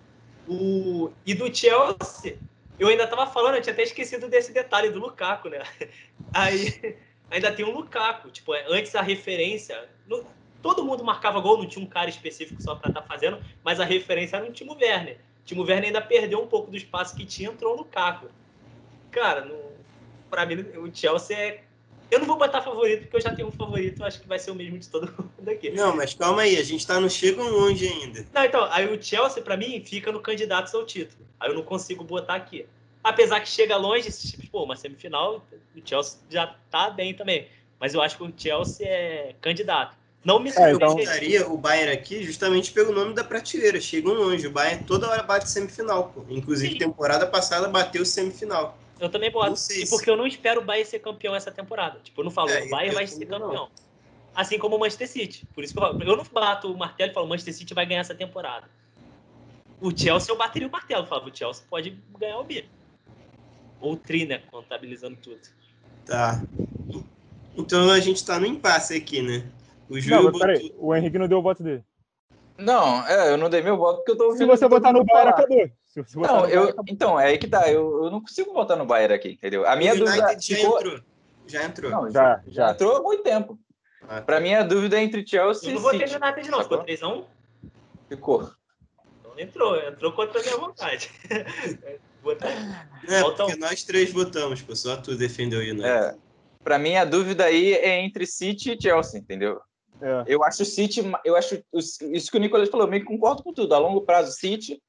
[0.47, 2.37] O, e do Chelsea,
[2.79, 5.61] eu ainda tava falando, eu tinha até esquecido desse detalhe do Lukaku, né?
[6.33, 6.97] Aí
[7.29, 10.25] ainda tem um Lukaku, tipo, é, antes a referência, no,
[10.61, 13.79] todo mundo marcava gol, não tinha um cara específico só para estar tá fazendo, mas
[13.79, 15.17] a referência era o Timo Werner.
[15.41, 18.27] O Timo Werner ainda perdeu um pouco do espaço que tinha, entrou no Lukaku.
[19.11, 19.47] Cara,
[20.29, 21.63] para mim o Chelsea é
[22.11, 24.51] eu não vou botar favorito, porque eu já tenho um favorito, acho que vai ser
[24.51, 25.71] o mesmo de todo mundo aqui.
[25.71, 28.25] Não, mas calma aí, a gente tá no chegam longe ainda.
[28.33, 31.25] Não, então, aí o Chelsea, para mim, fica no candidato ao título.
[31.39, 32.65] Aí eu não consigo botar aqui.
[33.03, 37.47] Apesar que chega longe, tipo, pô, uma semifinal, o Chelsea já tá bem também.
[37.79, 39.97] Mas eu acho que o Chelsea é candidato.
[40.23, 40.97] Não me é, então...
[41.21, 43.81] Eu o Bayern aqui justamente pelo nome da prateleira.
[43.81, 44.47] Chegam longe.
[44.47, 46.23] O Bayern toda hora bate semifinal, pô.
[46.29, 46.79] Inclusive, Sim.
[46.79, 48.77] temporada passada bateu semifinal.
[49.03, 49.59] Eu também boto.
[49.69, 51.99] E porque eu não espero o Bayern ser campeão essa temporada.
[52.01, 53.53] Tipo, eu não falo, é, o Bayern vai ser campeão.
[53.53, 53.69] Não.
[54.33, 55.45] Assim como o Manchester City.
[55.53, 57.85] Por isso que eu, eu não bato o martelo e falo, o Manchester City vai
[57.85, 58.65] ganhar essa temporada.
[59.81, 61.03] O Chelsea eu bateria o martelo.
[61.03, 62.63] Eu falava, o Chelsea pode ganhar o B.
[63.81, 64.41] Ou o Tri, né?
[64.49, 65.41] Contabilizando tudo.
[66.05, 66.41] Tá.
[67.57, 69.45] Então a gente tá no impasse aqui, né?
[69.89, 70.15] O Júlio.
[70.15, 70.39] Não, botou...
[70.39, 71.83] peraí, o Henrique não deu o voto dele.
[72.57, 74.37] Não, é, eu não dei meu voto porque eu tô ouvindo.
[74.37, 75.69] Se você votar no Bayern, acabou.
[75.93, 76.85] Se não, eu, acabou.
[76.87, 77.71] então, é aí que tá.
[77.71, 79.67] Eu, eu não consigo votar no Bayern aqui, entendeu?
[79.67, 80.17] A minha o dúvida.
[80.17, 80.79] Já ficou...
[80.79, 80.99] entrou.
[81.45, 81.91] Já entrou.
[81.91, 82.71] Não, já, já, já.
[82.71, 83.59] entrou há muito tempo.
[84.01, 84.21] Ah, tá.
[84.23, 85.71] Pra mim, a dúvida é entre Chelsea e.
[85.71, 86.63] Eu não votei no United, não.
[86.63, 87.25] Ficou 3x1?
[88.09, 88.51] Ficou.
[89.23, 91.11] Não entrou, entrou contra a minha vontade.
[91.29, 95.87] é, porque nós três votamos, pô, só tu defendeu o United.
[95.87, 96.15] É.
[96.63, 99.59] Pra mim, a dúvida aí é entre City e Chelsea, entendeu?
[100.01, 100.23] É.
[100.27, 103.43] Eu acho o City, eu acho isso que o Nicolas falou, eu meio que concordo
[103.43, 103.75] com tudo.
[103.75, 104.81] A longo prazo, City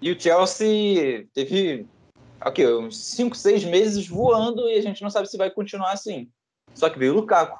[0.00, 1.86] e o Chelsea teve
[2.44, 6.28] okay, uns 5, 6 meses voando e a gente não sabe se vai continuar assim.
[6.74, 7.58] Só que veio o Lukaku.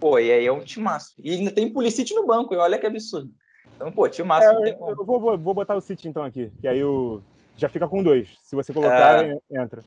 [0.00, 1.14] Pô, e aí é um timaço.
[1.18, 3.30] E ainda tem Pulisic no banco, e olha que absurdo.
[3.76, 4.46] Então, pô, timaço.
[4.46, 7.20] É, eu, eu vou, vou, botar o City então aqui, que aí o,
[7.56, 8.28] já fica com dois.
[8.42, 9.38] Se você colocar, é...
[9.50, 9.84] entra.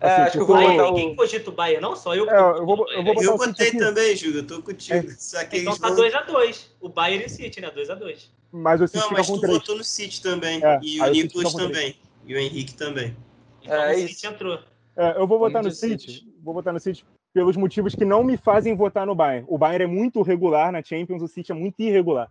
[0.00, 0.94] É, assim, acho que eu vou botar o...
[0.94, 1.80] Quem cogitou Bahia?
[1.80, 2.28] Não, só eu.
[2.28, 4.40] É, eu vou, eu vou botar eu botei também, Júlio.
[4.40, 5.08] Eu tô contigo.
[5.08, 5.14] É.
[5.16, 6.66] Só que então tá 2x2.
[6.80, 7.70] O Bayern e o City, né?
[7.70, 8.30] 2x2.
[8.52, 9.54] Mas o City Não, mas tu 3.
[9.54, 10.62] votou no City também.
[10.62, 11.96] É, e o Nicolas também.
[12.26, 13.16] E o Henrique também.
[13.62, 14.26] Então é, o City isso.
[14.26, 14.58] entrou.
[14.94, 16.12] É, eu vou votar no City.
[16.12, 16.34] City.
[16.42, 19.46] Vou votar no City pelos motivos que não me fazem votar no Bayern.
[19.48, 22.28] O Bayern é muito regular na Champions, o City é muito irregular.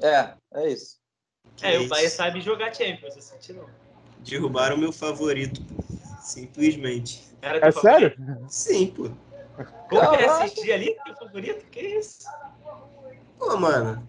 [0.00, 0.98] É, é isso.
[1.62, 3.66] É, é o Bayern sabe jogar Champions, o City não.
[4.28, 5.62] Derrubaram o meu favorito,
[6.20, 7.22] simplesmente.
[7.40, 8.14] é sério?
[8.48, 9.08] Sim, pô.
[9.88, 11.64] Como é assistir ali, teu favorito?
[11.70, 12.28] Que isso?
[13.38, 14.06] Pô, mano.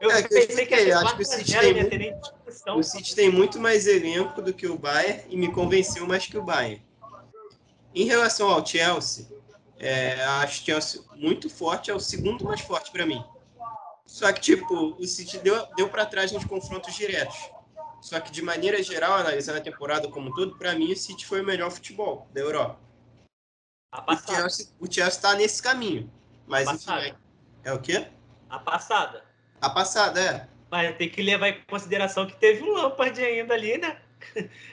[0.00, 2.34] Eu é, pensei que, que acho que o City, tem muito,
[2.76, 6.36] o City tem muito mais elenco do que o Bayern e me convenceu mais que
[6.36, 6.84] o Bayern.
[7.94, 9.26] Em relação ao Chelsea,
[9.78, 13.24] é, acho o Chelsea muito forte, é o segundo mais forte para mim.
[14.04, 17.36] Só que, tipo, o City deu, deu para trás nos confrontos diretos.
[18.00, 21.24] Só que, de maneira geral, analisando a temporada como um todo, para mim o City
[21.24, 22.78] foi o melhor futebol da Europa.
[24.06, 26.12] O Chelsea, o Chelsea tá nesse caminho.
[26.46, 27.14] Mas, enfim, é,
[27.64, 28.08] é o quê?
[28.50, 29.23] A passada.
[29.64, 30.46] A passada, é.
[30.70, 33.96] Mas tem que levar em consideração que teve um Lampard ainda ali, né?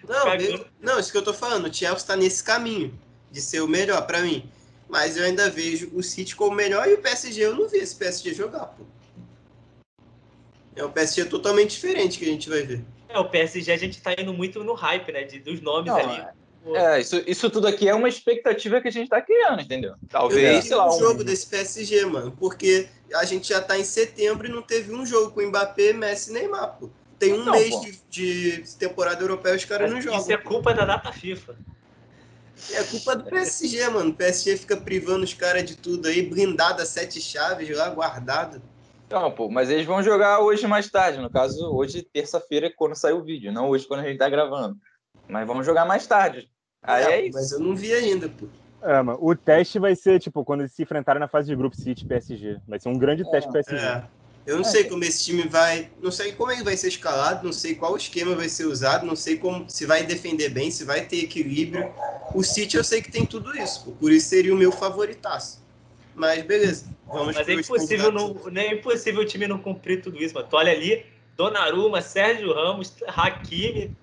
[0.08, 1.68] Não, eu, não, isso que eu tô falando.
[1.68, 2.94] O Chelsea tá nesse caminho
[3.32, 4.50] de ser o melhor para mim.
[4.90, 7.78] Mas eu ainda vejo o City como o melhor e o PSG eu não vi
[7.78, 8.84] esse PSG jogar, pô.
[10.76, 12.84] É um PSG totalmente diferente que a gente vai ver.
[13.08, 15.24] É, o PSG a gente tá indo muito no hype, né?
[15.24, 16.28] De, dos nomes não, ali.
[16.65, 19.95] É, isso, isso tudo aqui é uma expectativa que a gente tá criando, entendeu?
[20.10, 20.95] Talvez, sei lá.
[20.95, 24.93] um jogo desse PSG, mano, porque a gente já tá em setembro e não teve
[24.93, 26.89] um jogo com Mbappé, Messi e Neymar, pô.
[27.17, 30.19] Tem um não, mês de, de, temporada europeia os caras não jogam.
[30.19, 31.56] Isso é culpa da data FIFA.
[32.74, 34.10] É culpa do PSG, mano.
[34.10, 38.62] O PSG fica privando os caras de tudo aí, blindado a sete chaves lá, guardado.
[39.10, 41.19] Não, pô, mas eles vão jogar hoje mais tarde.
[41.19, 44.78] No caso, hoje, terça-feira, quando sair o vídeo, não hoje, quando a gente tá gravando.
[45.28, 46.51] Mas vamos jogar mais tarde.
[46.84, 47.38] Aí é, é isso.
[47.38, 48.48] Mas eu não vi ainda, pô.
[48.82, 51.76] É, mano, o teste vai ser, tipo, quando eles se enfrentarem na fase de grupo
[51.76, 52.58] City PSG.
[52.68, 53.86] Vai ser um grande é, teste pro PSG.
[53.86, 54.03] É.
[54.45, 54.68] Eu não é.
[54.68, 55.89] sei como esse time vai.
[56.01, 59.16] Não sei como ele vai ser escalado, não sei qual esquema vai ser usado, não
[59.16, 61.93] sei como se vai defender bem, se vai ter equilíbrio.
[62.34, 65.62] O City eu sei que tem tudo isso, pô, por isso seria o meu favoritaço.
[66.16, 70.22] Mas beleza, vamos Mas é impossível, não, não é impossível o time não cumprir tudo
[70.22, 70.47] isso, mano.
[70.49, 71.06] Tu olha ali,
[71.38, 73.95] Donnarumma, Sérgio Ramos, Hakimi.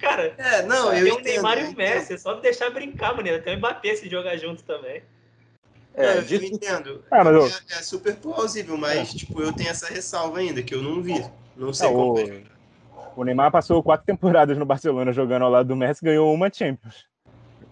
[0.00, 3.28] Cara, é, não, eu tem o Neymar e o Messi, é só deixar brincar, mano.
[3.42, 5.02] Tem o Mbappé se jogar junto também.
[5.94, 7.04] É, eu, eu entendo.
[7.12, 7.46] É, eu...
[7.46, 9.18] é, é, super plausível, mas é.
[9.18, 11.22] tipo, eu tenho essa ressalva ainda, que eu não vi.
[11.56, 12.14] Não sei é, como.
[12.14, 13.20] O...
[13.20, 17.04] o Neymar passou quatro temporadas no Barcelona jogando ao lado do Messi ganhou uma Champions.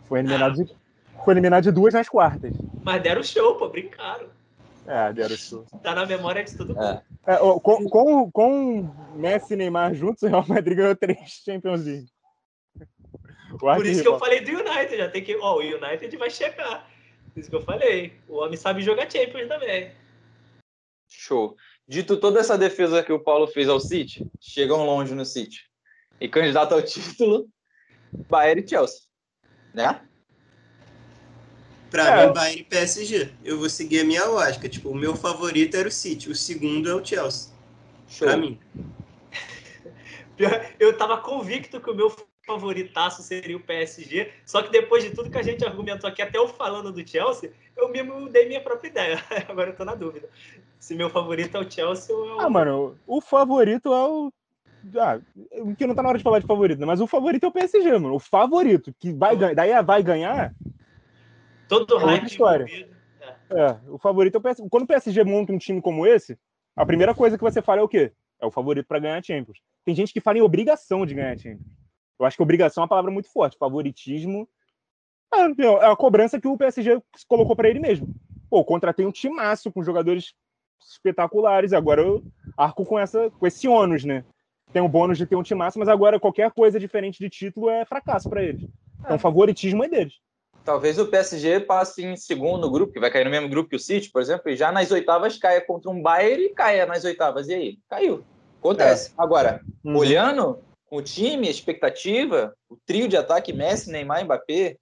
[0.06, 0.64] Foi eliminado, ah.
[0.64, 0.76] de...
[1.24, 2.52] foi eliminado de duas nas quartas.
[2.82, 4.26] Mas deram show, pô, brincaram.
[4.86, 5.64] É, deram show.
[5.82, 6.82] Tá na memória de todo mundo.
[7.26, 7.34] É.
[7.34, 12.08] É, com, com, com Messi e Neymar juntos, o Real Madrid ganhou três Champions League.
[13.58, 15.36] Por isso que eu falei do United, já tem que.
[15.36, 16.88] Ó, o United vai chegar.
[17.32, 18.12] Por isso que eu falei.
[18.28, 19.92] O homem sabe jogar Champions também.
[21.08, 21.56] Show.
[21.86, 25.66] Dito toda essa defesa que o Paulo fez ao City, chegam longe no City.
[26.20, 27.48] E candidato ao título,
[28.28, 29.00] Bayern e Chelsea.
[29.72, 30.00] Né?
[31.90, 32.26] Pra É.
[32.26, 33.32] mim, Bayern e PSG.
[33.42, 34.68] Eu vou seguir a minha lógica.
[34.68, 37.52] Tipo, o meu favorito era o City, o segundo é o Chelsea.
[38.06, 38.28] Show.
[38.28, 38.60] Pra mim.
[40.78, 42.14] Eu tava convicto que o meu
[42.48, 46.38] favoritaço seria o PSG, só que depois de tudo que a gente argumentou aqui, até
[46.38, 49.18] eu falando do Chelsea, eu mesmo dei minha própria ideia.
[49.46, 50.28] Agora eu tô na dúvida.
[50.80, 52.40] Se meu favorito é o Chelsea ou é o.
[52.40, 54.32] Ah, mano, o favorito é o.
[54.96, 55.20] Ah,
[55.76, 56.86] que não tá na hora de falar de favorito, né?
[56.86, 58.14] Mas o favorito é o PSG, mano.
[58.14, 59.54] O favorito, que vai ganhar.
[59.54, 60.54] Daí vai ganhar.
[61.68, 62.64] Todo é hype história.
[62.64, 62.96] envolvido.
[63.50, 64.68] É, o favorito é o PSG.
[64.70, 66.38] Quando o PSG monta um time como esse,
[66.74, 68.12] a primeira coisa que você fala é o quê?
[68.40, 69.58] É o favorito pra ganhar a Champions.
[69.84, 71.66] Tem gente que fala em obrigação de ganhar a Champions.
[72.18, 73.56] Eu acho que obrigação é uma palavra muito forte.
[73.58, 74.48] Favoritismo
[75.32, 78.08] é, meu, é a cobrança que o PSG colocou pra ele mesmo.
[78.50, 80.32] Pô, contratei um timaço com jogadores
[80.82, 81.72] espetaculares.
[81.72, 82.22] Agora eu
[82.56, 84.24] arco com, essa, com esse ônus, né?
[84.72, 87.84] Tem o bônus de ter um timaço, mas agora qualquer coisa diferente de título é
[87.84, 88.66] fracasso pra eles.
[89.00, 90.14] Então, o favoritismo é deles.
[90.64, 93.78] Talvez o PSG passe em segundo grupo, que vai cair no mesmo grupo que o
[93.78, 97.48] City, por exemplo, e já nas oitavas caia contra um Bayern e caia nas oitavas.
[97.48, 97.78] E aí?
[97.88, 98.22] Caiu.
[98.58, 99.12] Acontece.
[99.16, 99.96] Agora, Uhum.
[99.96, 100.58] olhando
[100.88, 104.76] com o time, a expectativa, o trio de ataque Messi, Neymar e Mbappé,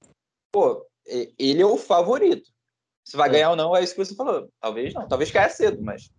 [0.53, 2.51] pô, e- ele é o favorito.
[3.05, 3.33] Se vai É.
[3.33, 4.49] ganhar ou não, é isso que você falou.
[4.61, 5.07] Talvez não.
[5.09, 6.11] Talvez caia cedo, mas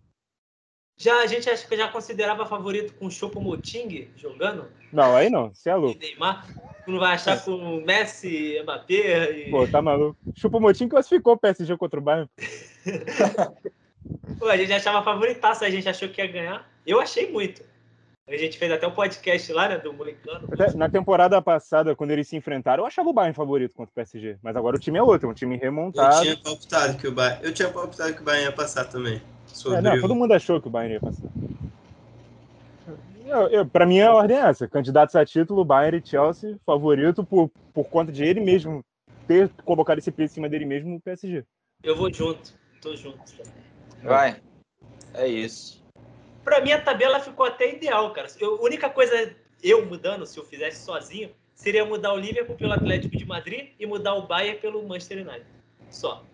[1.00, 5.54] Já a gente acha que já considerava favorito com o Choupo-Moting jogando Não, aí não.
[5.54, 5.98] Você é e louco.
[6.00, 6.44] Neymar.
[6.84, 9.50] Tu não vai achar com Messi, Mbappé e...
[9.50, 10.18] Pô, tá maluco.
[10.34, 12.28] Chupa Motim classificou o PSG contra o Bayern.
[14.40, 16.68] Pô, a gente achava favoritaço, a gente achou que ia ganhar.
[16.86, 17.62] Eu achei muito.
[18.28, 20.46] A gente fez até um podcast lá, né, do Moicano.
[20.76, 24.36] Na temporada passada, quando eles se enfrentaram, eu achava o Bayern favorito contra o PSG.
[24.42, 26.20] Mas agora o time é outro, é um time Eu remontado.
[26.22, 27.42] tinha palpitado que o Bayern.
[27.44, 29.22] Eu tinha palpitado que o Bayern ia passar também.
[29.46, 31.26] Sobre É, não, o- todo mundo achou que o Bayern ia passar.
[33.24, 34.68] Eu, eu, pra mim, a ordem é essa.
[34.68, 38.84] Candidatos a título, Bayern e Chelsea, favorito por, por conta de ele mesmo
[39.26, 41.44] ter colocado esse peso em cima dele mesmo o PSG.
[41.82, 42.52] Eu vou junto,
[42.82, 43.18] tô junto.
[44.02, 44.36] vai.
[45.14, 45.82] É isso.
[46.48, 48.26] Pra mim, a tabela ficou até ideal, cara.
[48.40, 52.72] Eu, a única coisa, eu mudando, se eu fizesse sozinho, seria mudar o Liverpool pelo
[52.72, 55.44] Atlético de Madrid e mudar o Bayern pelo Manchester United.
[55.90, 56.24] Só.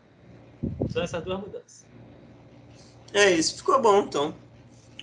[0.89, 1.85] Só essas duas mudanças.
[3.13, 4.33] É isso, ficou bom então.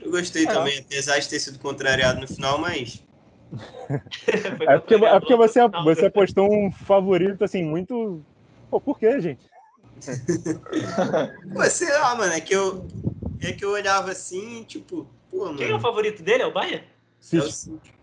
[0.01, 0.47] Eu gostei É.
[0.47, 3.03] também, apesar de ter sido contrariado no final, mas.
[4.65, 8.23] É porque, é porque você, você apostou um favorito, assim, muito.
[8.69, 9.41] Pô, por quê, gente?
[11.53, 12.87] Pô, sei lá, mano, é que eu.
[13.41, 15.57] É que eu olhava assim, tipo, pô, mano.
[15.57, 16.43] Quem é o favorito dele?
[16.43, 16.85] É o Bayern?
[17.33, 17.93] é o City.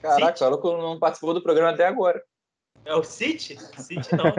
[0.00, 0.42] Caraca, City.
[0.42, 2.22] o maluco não participou do programa até agora.
[2.84, 3.56] É o City?
[3.78, 4.34] City não.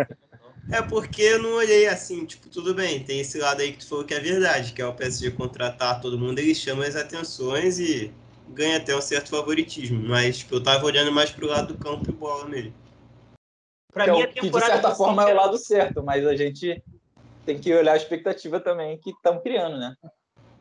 [0.72, 3.88] É porque eu não olhei assim, tipo, tudo bem, tem esse lado aí que tu
[3.88, 7.80] falou que é verdade, que é o PSG contratar todo mundo, ele chama as atenções
[7.80, 8.14] e
[8.50, 10.02] ganha até um certo favoritismo.
[10.08, 12.74] Mas, tipo, eu tava olhando mais pro lado do campo e bola nele.
[13.92, 16.36] Pra que, é mim, a que de certa forma é o lado certo, mas a
[16.36, 16.82] gente
[17.46, 19.96] tem que olhar a expectativa também que estão criando, né?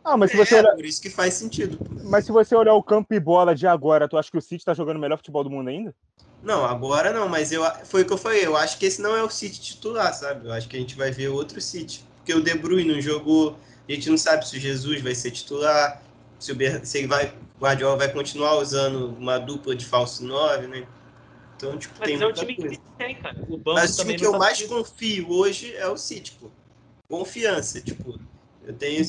[0.05, 0.75] Ah, mas se você é, olhar.
[0.75, 1.79] por isso que faz sentido.
[2.05, 4.65] Mas se você olhar o campo e bola de agora, tu acha que o City
[4.65, 5.95] tá jogando o melhor futebol do mundo ainda?
[6.43, 9.15] Não, agora não, mas eu, foi o que eu falei, eu acho que esse não
[9.17, 10.49] é o City titular, sabe?
[10.49, 12.05] Eu acho que a gente vai ver outro City.
[12.17, 13.57] Porque o De Bruyne não jogou,
[13.89, 16.03] a gente não sabe se o Jesus vai ser titular,
[16.41, 20.25] se, o Ber- se ele vai, o Guardiola vai continuar usando uma dupla de falso
[20.25, 20.85] 9, né?
[21.57, 22.75] Então, tipo, Mas tem é o time coisa.
[22.75, 23.37] que tem, cara.
[23.49, 26.49] O banco Mas o time que eu tá mais confio hoje é o City, pô.
[27.09, 28.19] Confiança, tipo,
[28.67, 29.01] eu tenho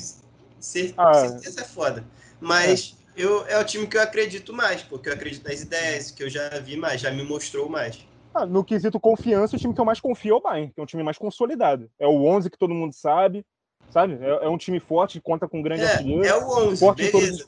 [0.64, 1.14] cer- Ah.
[1.14, 2.04] certeza é foda.
[2.40, 6.24] Mas eu, é o time que eu acredito mais, porque eu acredito nas ideias, que
[6.24, 8.00] eu já vi mais, já me mostrou mais.
[8.34, 10.84] Ah, no quesito confiança, o time que eu mais confio é o Bayern, que é
[10.84, 11.90] um time mais consolidado.
[12.00, 13.46] É o 11 que todo mundo sabe,
[13.92, 14.18] sabe?
[14.20, 17.46] É, é um time forte, conta com grande artilheiro, É, é o 11, forte beleza.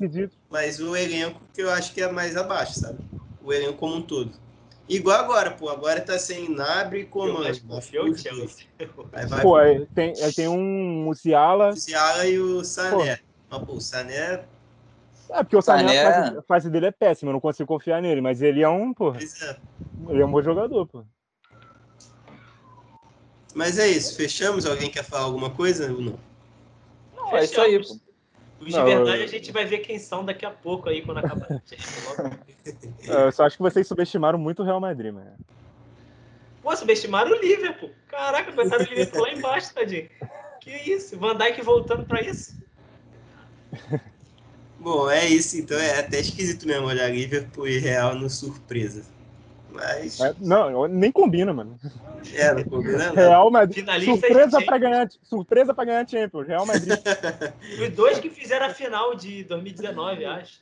[0.50, 3.00] Mas o elenco que eu acho que é mais abaixo, sabe?
[3.44, 4.32] O elenco como um todo.
[4.88, 5.70] Igual agora, pô.
[5.70, 7.40] Agora tá sem Nabre e Eu Coman.
[7.40, 8.66] mais confio é o Chelsea.
[9.14, 11.70] Aí vai Pô, aí tem, aí tem um Musiala.
[11.70, 13.20] o Musiala e o Sané.
[13.50, 14.46] Mas, pô, o Sané,
[15.30, 17.68] É, porque o Sané, Sané- A, fase, a fase dele é péssima, eu não consigo
[17.68, 19.58] confiar nele, mas ele é um, pô, é.
[20.10, 21.04] ele é um bom jogador, pô.
[23.56, 24.66] Mas é isso, fechamos?
[24.66, 26.20] Alguém quer falar alguma coisa ou não?
[27.16, 28.00] Não, é isso aí, pô.
[28.60, 31.18] Os de verdade eu- a gente vai ver quem são daqui a pouco aí, quando
[31.20, 31.48] acabar.
[33.08, 35.38] É, Eu só acho que vocês subestimaram muito o Real Madrid, mano.
[36.64, 37.92] Pô, subestimaram o Liverpool.
[38.08, 40.10] Caraca, coitaram o Liverpool lá embaixo, tadinho.
[40.60, 41.18] Que isso?
[41.20, 42.56] Van Dijk voltando pra isso?
[44.80, 49.04] Bom, é isso, então é até esquisito mesmo olhar Liverpool e Real no surpresa.
[49.76, 50.20] Mas.
[50.22, 51.78] É, não, nem combina, mano.
[52.34, 53.14] É, não combina não.
[53.14, 53.80] Real Madrid.
[53.80, 56.48] Finalista surpresa de para ganhar, surpresa para ganhar Champions.
[56.48, 56.98] Real Madrid.
[57.82, 60.62] Os dois que fizeram a final de 2019, acho.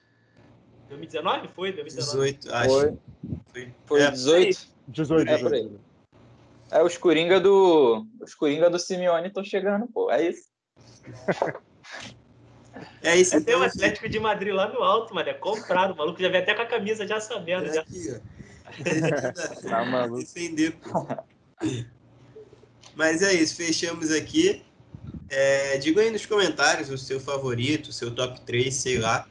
[0.89, 1.47] 2019?
[1.55, 1.71] Foi?
[1.71, 2.33] 2019.
[2.33, 2.69] 18, acho.
[2.69, 2.97] Foi,
[3.53, 3.73] Foi.
[3.85, 4.67] foi É, 18.
[4.87, 5.29] 18.
[5.29, 5.71] É por aí.
[6.71, 8.05] É, os Coringa do.
[8.19, 10.09] Os Coringa do Simeone estão chegando, pô.
[10.09, 10.49] É isso.
[13.03, 13.67] É isso, É, tem o então.
[13.69, 15.29] Atlético de Madrid lá no alto, mano.
[15.29, 15.93] É comprado.
[15.93, 17.67] O maluco já veio até com a camisa já sabendo.
[17.67, 17.81] É Já.
[17.81, 18.32] aqui, ó.
[19.69, 20.19] Tá maluco.
[20.19, 21.07] Defender, pô.
[22.95, 24.63] Mas é isso, fechamos aqui.
[25.29, 29.27] É, diga aí nos comentários o seu favorito, o seu top 3, sei lá,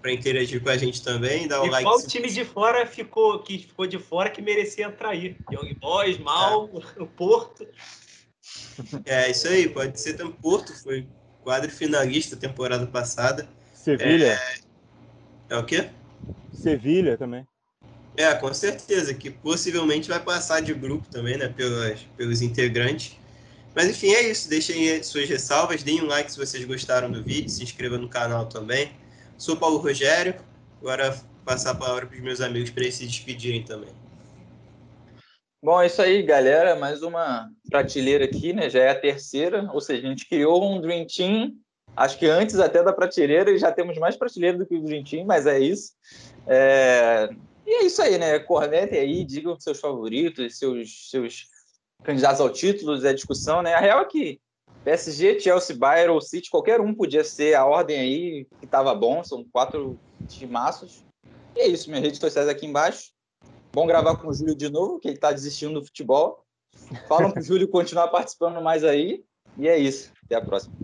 [0.00, 1.46] para interagir com a gente também.
[1.46, 1.84] Dá o E like.
[1.84, 5.36] qual se- time de fora ficou, que ficou de fora que merecia entrar aí?
[5.52, 7.66] Young Boys, Mal, o Porto.
[9.04, 10.32] É isso aí, pode ser também.
[10.32, 11.06] Porto foi
[11.42, 13.46] quadro finalista temporada passada.
[13.74, 14.40] Sevilha.
[15.50, 15.90] É o quê?
[16.52, 17.46] Sevilha também.
[18.16, 23.16] É, com certeza, que possivelmente vai passar de grupo também, né, pelas, pelos integrantes.
[23.74, 24.48] Mas enfim, é isso.
[24.48, 28.46] Deixem suas ressalvas, deem um like se vocês gostaram do vídeo, se inscreva no canal
[28.46, 28.92] também.
[29.38, 30.34] Sou Paulo Rogério,
[30.80, 33.90] agora passar a palavra para os meus amigos para eles se despedirem também.
[35.64, 36.76] Bom, é isso aí, galera.
[36.76, 38.68] Mais uma prateleira aqui, né?
[38.68, 39.70] Já é a terceira.
[39.72, 41.52] Ou seja, a gente criou um Dream Team.
[41.96, 45.04] Acho que antes até da prateleira e já temos mais prateleira do que o Dream
[45.04, 45.92] Team, mas é isso.
[46.46, 47.28] É,
[47.72, 48.38] E é isso aí, né?
[48.38, 51.46] Cornetem aí, digam seus favoritos, seus, seus
[52.04, 53.72] candidatos ao título, é discussão, né?
[53.72, 54.38] A real é que
[54.84, 59.24] PSG, Chelsea, Bayern ou City, qualquer um podia ser a ordem aí que tava bom.
[59.24, 59.98] São quatro
[60.28, 61.02] timaços.
[61.56, 63.10] E é isso, minhas redes sociais aqui embaixo.
[63.72, 66.44] Bom gravar com o Júlio de novo, que ele tá desistindo do futebol.
[67.08, 69.24] Falam pro Júlio continuar participando mais aí.
[69.56, 70.12] E é isso.
[70.26, 70.74] Até a próxima.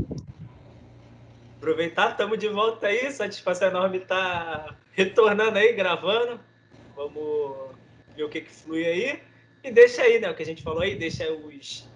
[1.58, 3.12] Aproveitar, estamos de volta aí.
[3.12, 6.47] Satisfação enorme estar retornando aí, gravando.
[6.98, 7.76] Vamos
[8.16, 9.22] ver o que, que flui aí.
[9.62, 10.28] E deixa aí, né?
[10.28, 11.88] O que a gente falou aí, deixa os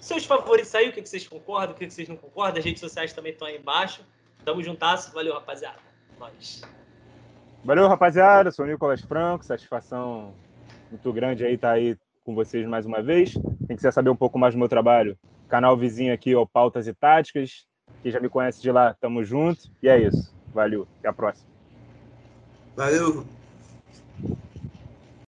[0.00, 2.58] seus favoritos aí, o que, que vocês concordam, o que, que vocês não concordam.
[2.58, 4.04] As redes sociais também estão aí embaixo.
[4.44, 5.12] Tamo juntasso.
[5.14, 5.78] Valeu, rapaziada.
[6.18, 6.62] Nós.
[7.64, 8.50] Valeu, rapaziada.
[8.50, 9.44] Sou o Nicolas Franco.
[9.44, 10.34] Satisfação
[10.90, 13.34] muito grande aí estar aí com vocês mais uma vez.
[13.68, 15.16] Quem quiser saber um pouco mais do meu trabalho,
[15.48, 17.66] canal vizinho aqui, ó, Pautas e Táticas.
[18.02, 19.70] Quem já me conhece de lá, tamo junto.
[19.80, 20.34] E é isso.
[20.52, 20.88] Valeu.
[20.98, 21.48] Até a próxima.
[22.74, 23.24] Valeu,